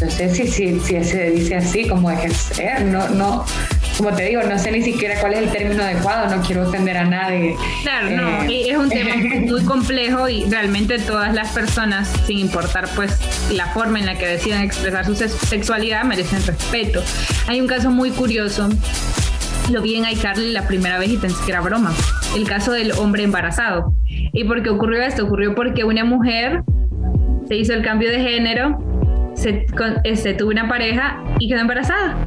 No 0.00 0.10
sé 0.10 0.28
si, 0.32 0.46
si, 0.48 0.80
se 0.80 1.30
dice 1.30 1.56
así 1.56 1.88
como 1.88 2.10
ejercer, 2.10 2.82
no, 2.82 3.08
no, 3.08 3.44
como 3.96 4.12
te 4.12 4.24
digo, 4.24 4.42
no 4.42 4.58
sé 4.58 4.72
ni 4.72 4.82
siquiera 4.82 5.20
cuál 5.20 5.34
es 5.34 5.40
el 5.40 5.50
término 5.50 5.82
adecuado, 5.82 6.34
no 6.34 6.42
quiero 6.42 6.66
ofender 6.66 6.96
a 6.96 7.04
nadie. 7.04 7.56
Claro, 7.82 8.10
no, 8.10 8.42
eh, 8.44 8.70
es 8.70 8.76
un 8.76 8.88
tema 8.88 9.14
muy 9.46 9.64
complejo 9.64 10.28
y 10.28 10.44
realmente 10.44 10.98
todas 10.98 11.32
las 11.34 11.50
personas, 11.52 12.08
sin 12.26 12.38
importar 12.38 12.88
pues 12.96 13.16
la 13.52 13.66
forma 13.66 13.98
en 13.98 14.06
la 14.06 14.16
que 14.16 14.26
decidan 14.26 14.62
expresar 14.62 15.04
su 15.04 15.14
sexualidad, 15.14 16.04
merecen 16.04 16.44
respeto. 16.44 17.02
Hay 17.46 17.60
un 17.60 17.66
caso 17.66 17.90
muy 17.90 18.10
curioso 18.10 18.68
lo 19.72 19.80
vi 19.80 19.94
en 19.94 20.04
iCarly 20.04 20.52
la 20.52 20.66
primera 20.66 20.98
vez 20.98 21.10
y 21.10 21.16
pensé 21.16 21.36
que 21.44 21.52
era 21.52 21.60
broma. 21.60 21.92
El 22.36 22.46
caso 22.46 22.72
del 22.72 22.92
hombre 22.92 23.22
embarazado. 23.22 23.94
¿Y 24.06 24.44
por 24.44 24.62
qué 24.62 24.70
ocurrió 24.70 25.02
esto? 25.02 25.24
Ocurrió 25.24 25.54
porque 25.54 25.84
una 25.84 26.04
mujer 26.04 26.62
se 27.48 27.56
hizo 27.56 27.72
el 27.72 27.82
cambio 27.82 28.10
de 28.10 28.20
género, 28.20 28.78
se, 29.34 29.66
este, 30.04 30.34
tuvo 30.34 30.50
una 30.50 30.68
pareja 30.68 31.22
y 31.38 31.48
quedó 31.48 31.60
embarazada. 31.60 32.26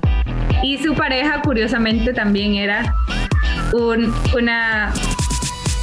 Y 0.64 0.78
su 0.78 0.96
pareja, 0.96 1.42
curiosamente, 1.42 2.14
también 2.14 2.56
era 2.56 2.96
un, 3.74 4.14
una... 4.36 4.94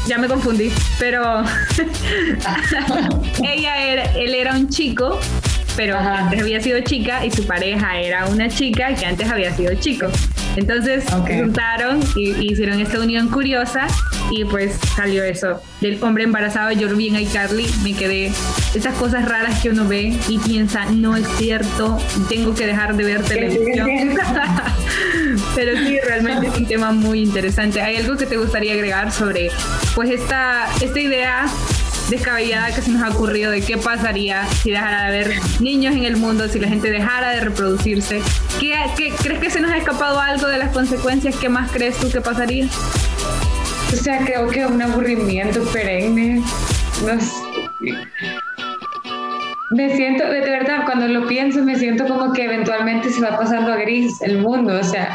Ya 0.07 0.19
me 0.19 0.29
confundí, 0.29 0.71
pero 0.99 1.43
ella 3.43 3.79
era, 3.79 4.05
él 4.13 4.35
era 4.35 4.53
un 4.53 4.69
chico 4.69 5.19
pero 5.77 5.97
Ajá. 5.97 6.19
antes 6.21 6.41
había 6.41 6.61
sido 6.61 6.81
chica 6.81 7.25
y 7.25 7.31
su 7.31 7.47
pareja 7.47 7.99
era 7.99 8.27
una 8.27 8.49
chica 8.49 8.95
que 8.95 9.07
antes 9.07 9.31
había 9.31 9.55
sido 9.55 9.75
chico. 9.75 10.07
Entonces 10.57 11.05
okay. 11.13 11.41
juntaron 11.41 12.01
y, 12.15 12.31
y, 12.31 12.53
hicieron 12.53 12.81
esta 12.81 13.01
unión 13.01 13.29
curiosa 13.29 13.87
y 14.31 14.45
pues 14.45 14.79
salió 14.97 15.25
eso 15.25 15.61
del 15.81 16.03
hombre 16.03 16.25
embarazado. 16.25 16.71
Yo 16.73 16.89
lo 16.89 16.97
vi 16.97 17.09
en 17.09 17.21
iCarly, 17.21 17.67
me 17.83 17.93
quedé 17.95 18.33
esas 18.75 18.95
cosas 18.95 19.29
raras 19.29 19.61
que 19.61 19.71
uno 19.71 19.87
ve 19.87 20.17
y 20.29 20.39
piensa, 20.39 20.87
no 20.87 21.17
es 21.17 21.27
cierto, 21.37 21.99
tengo 22.29 22.55
que 22.55 22.67
dejar 22.67 22.97
de 22.97 23.05
ver 23.05 23.23
televisión. 23.23 23.89
Pero 25.55 25.77
sí, 25.77 25.99
realmente 26.05 26.49
es 26.49 26.57
un 26.57 26.67
tema 26.67 26.93
muy 26.93 27.21
interesante. 27.23 27.81
¿Hay 27.81 27.97
algo 27.97 28.17
que 28.17 28.27
te 28.27 28.37
gustaría 28.37 28.73
agregar 28.73 29.11
sobre 29.13 29.51
pues 29.95 30.11
esta, 30.11 30.67
esta 30.81 31.01
idea 31.01 31.47
descabellada 32.09 32.75
que 32.75 32.83
se 32.83 32.91
nos 32.91 33.03
ha 33.03 33.11
ocurrido 33.11 33.51
de 33.51 33.63
qué 33.63 33.77
pasaría 33.77 34.47
si 34.47 34.71
dejara 34.71 35.03
de 35.03 35.07
haber 35.09 35.41
niños 35.61 35.95
en 35.95 36.05
el 36.05 36.17
mundo, 36.17 36.49
si 36.49 36.59
la 36.59 36.69
gente 36.69 36.91
dejara 36.91 37.31
de 37.31 37.41
reproducirse. 37.41 38.21
¿Qué, 38.61 38.75
qué, 38.97 39.13
crees 39.23 39.41
que 39.41 39.51
se 39.51 39.61
nos 39.61 39.71
ha 39.71 39.79
escapado 39.79 40.21
algo 40.21 40.47
de 40.47 40.59
las 40.59 40.73
consecuencias? 40.73 41.37
¿Qué 41.37 41.49
más 41.49 41.71
crees 41.71 41.97
tú 41.99 42.11
que 42.11 42.21
pasaría? 42.21 42.67
O 43.93 43.97
sea, 43.97 44.19
creo 44.25 44.49
que 44.49 44.67
un 44.67 44.81
aburrimiento 44.83 45.63
perenne. 45.73 46.43
No 47.05 47.21
sé. 47.21 47.33
Me 49.71 49.97
siento, 49.97 50.25
de 50.29 50.41
verdad, 50.41 50.85
cuando 50.85 51.09
lo 51.09 51.27
pienso, 51.27 51.63
me 51.65 51.75
siento 51.77 52.07
como 52.07 52.33
que 52.33 52.45
eventualmente 52.45 53.11
se 53.11 53.21
va 53.21 53.37
pasando 53.37 53.73
a 53.73 53.77
gris 53.77 54.21
el 54.23 54.39
mundo. 54.39 54.79
O 54.79 54.85
sea, 54.85 55.13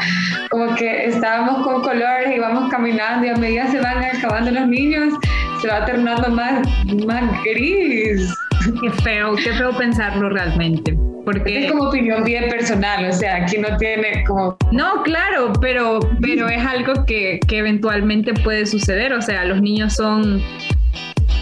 como 0.50 0.74
que 0.74 1.06
estábamos 1.06 1.64
con 1.64 1.82
colores 1.82 2.34
y 2.34 2.38
vamos 2.38 2.70
caminando 2.70 3.26
y 3.26 3.30
a 3.30 3.36
medida 3.36 3.68
se 3.68 3.80
van 3.80 4.04
acabando 4.04 4.50
los 4.50 4.68
niños, 4.68 5.14
se 5.60 5.68
va 5.68 5.84
tornando 5.84 6.28
más, 6.30 6.66
más 7.06 7.24
gris. 7.44 8.34
Qué 8.80 8.90
feo, 9.02 9.36
qué 9.36 9.52
feo 9.54 9.76
pensarlo 9.76 10.28
realmente. 10.28 10.96
Porque 11.24 11.64
es 11.64 11.70
como 11.70 11.88
opinión 11.88 12.24
bien 12.24 12.48
personal, 12.48 13.04
o 13.08 13.12
sea, 13.12 13.36
aquí 13.36 13.58
no 13.58 13.76
tiene 13.76 14.24
como... 14.26 14.56
No, 14.72 15.02
claro, 15.02 15.52
pero, 15.60 16.00
pero 16.20 16.48
es 16.48 16.64
algo 16.64 17.04
que, 17.04 17.40
que 17.46 17.58
eventualmente 17.58 18.32
puede 18.34 18.66
suceder, 18.66 19.12
o 19.12 19.20
sea, 19.20 19.44
los 19.44 19.60
niños 19.60 19.94
son 19.94 20.42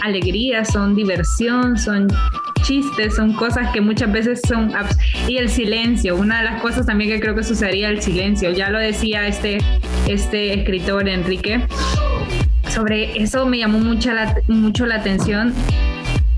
alegría, 0.03 0.65
son 0.65 0.95
diversión, 0.95 1.79
son 1.79 2.09
chistes, 2.63 3.17
son 3.17 3.33
cosas 3.35 3.71
que 3.73 3.81
muchas 3.81 4.11
veces 4.13 4.41
son... 4.47 4.73
Y 5.27 5.37
el 5.37 5.49
silencio, 5.49 6.17
una 6.17 6.39
de 6.39 6.45
las 6.45 6.61
cosas 6.61 6.87
también 6.87 7.11
que 7.11 7.21
creo 7.21 7.35
que 7.35 7.45
sucedería 7.45 7.89
el 7.89 8.03
silencio, 8.03 8.51
ya 8.51 8.71
lo 8.71 8.79
decía 8.79 9.27
este, 9.27 9.59
este 10.09 10.55
escritor 10.55 11.09
Enrique, 11.09 11.61
sobre 12.79 13.21
eso 13.21 13.45
me 13.45 13.59
llamó 13.59 13.81
mucho 13.81 14.13
la, 14.13 14.37
mucho 14.47 14.87
la 14.87 14.95
atención 14.95 15.53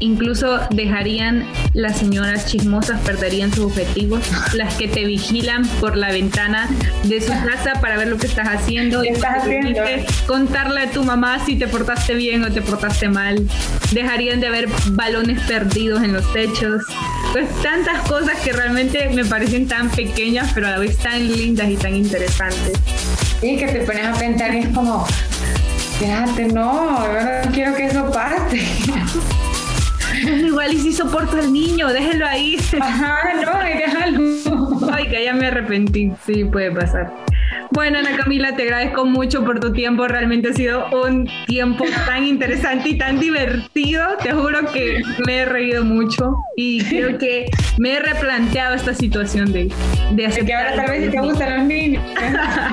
Incluso 0.00 0.58
dejarían 0.70 1.44
las 1.74 1.98
señoras 1.98 2.46
chismosas, 2.46 2.98
perderían 3.02 3.52
sus 3.52 3.66
objetivos, 3.66 4.22
las 4.54 4.74
que 4.76 4.88
te 4.88 5.04
vigilan 5.04 5.66
por 5.78 5.94
la 5.94 6.10
ventana 6.10 6.70
de 7.04 7.20
su 7.20 7.28
casa 7.28 7.74
para 7.82 7.98
ver 7.98 8.08
lo 8.08 8.16
que 8.16 8.26
estás 8.26 8.48
haciendo. 8.48 9.02
¿Qué 9.02 9.10
estás 9.10 9.42
haciendo? 9.42 9.82
Contarle 10.26 10.80
a 10.80 10.90
tu 10.90 11.04
mamá 11.04 11.44
si 11.44 11.56
te 11.56 11.68
portaste 11.68 12.14
bien 12.14 12.42
o 12.44 12.50
te 12.50 12.62
portaste 12.62 13.10
mal. 13.10 13.46
Dejarían 13.92 14.40
de 14.40 14.46
haber 14.46 14.68
balones 14.92 15.38
perdidos 15.42 16.02
en 16.02 16.14
los 16.14 16.32
techos. 16.32 16.82
Pues 17.32 17.46
tantas 17.62 18.00
cosas 18.08 18.40
que 18.40 18.54
realmente 18.54 19.10
me 19.10 19.26
parecen 19.26 19.68
tan 19.68 19.90
pequeñas, 19.90 20.50
pero 20.54 20.68
a 20.68 20.70
la 20.70 20.78
vez 20.78 20.96
tan 20.96 21.30
lindas 21.30 21.68
y 21.68 21.76
tan 21.76 21.94
interesantes. 21.94 22.72
Y 23.42 23.58
que 23.58 23.66
te 23.66 23.80
pones 23.80 24.06
a 24.06 24.14
pensar 24.14 24.54
y 24.54 24.60
es 24.60 24.68
como, 24.68 25.06
fíjate, 26.00 26.48
no, 26.48 27.04
yo 27.12 27.46
no 27.46 27.52
quiero 27.52 27.74
que 27.76 27.84
eso 27.84 28.10
pase. 28.10 28.62
Igual 30.46 30.72
y 30.72 30.78
si 30.78 30.92
soporto 30.92 31.36
al 31.36 31.52
niño, 31.52 31.88
déjelo 31.88 32.26
ahí. 32.26 32.56
Ajá, 32.80 33.18
no, 33.34 33.62
déjalo. 33.62 34.92
Ay, 34.92 35.06
que 35.08 35.24
ya 35.24 35.34
me 35.34 35.46
arrepentí. 35.46 36.12
Sí, 36.26 36.44
puede 36.44 36.72
pasar. 36.72 37.12
Bueno, 37.72 37.98
Ana 37.98 38.16
Camila, 38.16 38.56
te 38.56 38.64
agradezco 38.64 39.04
mucho 39.04 39.44
por 39.44 39.60
tu 39.60 39.72
tiempo. 39.72 40.08
Realmente 40.08 40.50
ha 40.50 40.52
sido 40.52 40.86
un 41.04 41.28
tiempo 41.46 41.84
tan 42.06 42.26
interesante 42.26 42.90
y 42.90 42.98
tan 42.98 43.20
divertido. 43.20 44.04
Te 44.22 44.32
juro 44.32 44.70
que 44.72 45.02
me 45.26 45.38
he 45.38 45.44
reído 45.44 45.84
mucho 45.84 46.34
y 46.56 46.82
creo 46.84 47.16
que 47.18 47.46
me 47.78 47.92
he 47.92 48.00
replanteado 48.00 48.74
esta 48.74 48.94
situación 48.94 49.52
de, 49.52 49.72
de 50.12 50.24
Es 50.24 50.38
que 50.38 50.52
ahora 50.52 50.74
tal 50.74 50.90
vez 50.90 51.10
te 51.10 51.20
gustan 51.20 51.58
los 51.58 51.66
niños. 51.66 52.02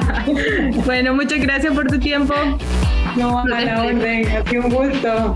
bueno, 0.86 1.14
muchas 1.14 1.40
gracias 1.40 1.74
por 1.74 1.88
tu 1.88 2.00
tiempo. 2.00 2.34
No, 3.18 3.40
a 3.40 3.46
la 3.46 3.84
orden. 3.84 4.28
Ha 4.28 4.48
sido 4.48 4.66
un 4.66 4.70
gusto. 4.70 5.36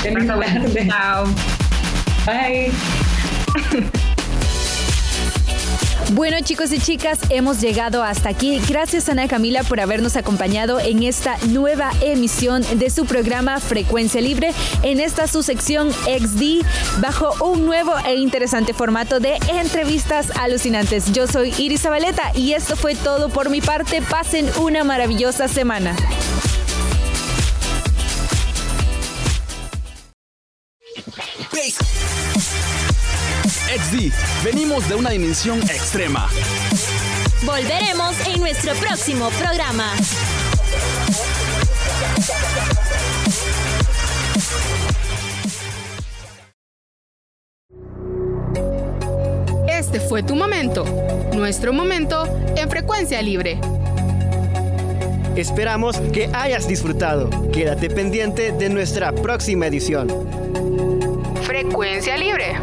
Feliz 0.00 0.26
tarde. 0.28 0.86
Chao. 0.88 1.24
Bye. 2.24 2.70
Bueno 6.12 6.36
chicos 6.40 6.70
y 6.72 6.78
chicas, 6.78 7.18
hemos 7.30 7.60
llegado 7.60 8.04
hasta 8.04 8.28
aquí. 8.28 8.60
Gracias 8.68 9.08
Ana 9.08 9.26
Camila 9.26 9.64
por 9.64 9.80
habernos 9.80 10.14
acompañado 10.16 10.78
en 10.78 11.02
esta 11.02 11.36
nueva 11.48 11.90
emisión 12.00 12.62
de 12.78 12.90
su 12.90 13.06
programa 13.06 13.58
Frecuencia 13.58 14.20
Libre, 14.20 14.52
en 14.84 15.00
esta 15.00 15.26
su 15.26 15.42
sección 15.42 15.90
XD, 15.90 16.64
bajo 17.00 17.34
un 17.44 17.66
nuevo 17.66 17.92
e 18.06 18.14
interesante 18.14 18.72
formato 18.72 19.18
de 19.18 19.36
entrevistas 19.48 20.30
alucinantes. 20.36 21.12
Yo 21.12 21.26
soy 21.26 21.52
Iris 21.58 21.82
Zabaleta 21.82 22.30
y 22.34 22.52
esto 22.52 22.76
fue 22.76 22.94
todo 22.94 23.28
por 23.28 23.50
mi 23.50 23.60
parte. 23.60 24.00
Pasen 24.00 24.48
una 24.60 24.84
maravillosa 24.84 25.48
semana. 25.48 25.96
De 34.84 34.94
una 34.94 35.08
dimensión 35.08 35.58
extrema. 35.62 36.28
Volveremos 37.44 38.14
en 38.26 38.40
nuestro 38.40 38.74
próximo 38.74 39.30
programa. 39.30 39.90
Este 49.66 49.98
fue 49.98 50.22
tu 50.22 50.36
momento, 50.36 50.84
nuestro 51.34 51.72
momento 51.72 52.26
en 52.54 52.68
frecuencia 52.68 53.22
libre. 53.22 53.58
Esperamos 55.36 55.98
que 56.12 56.28
hayas 56.34 56.68
disfrutado. 56.68 57.30
Quédate 57.50 57.88
pendiente 57.88 58.52
de 58.52 58.68
nuestra 58.68 59.12
próxima 59.12 59.68
edición. 59.68 60.08
Frecuencia 61.44 62.18
libre. 62.18 62.56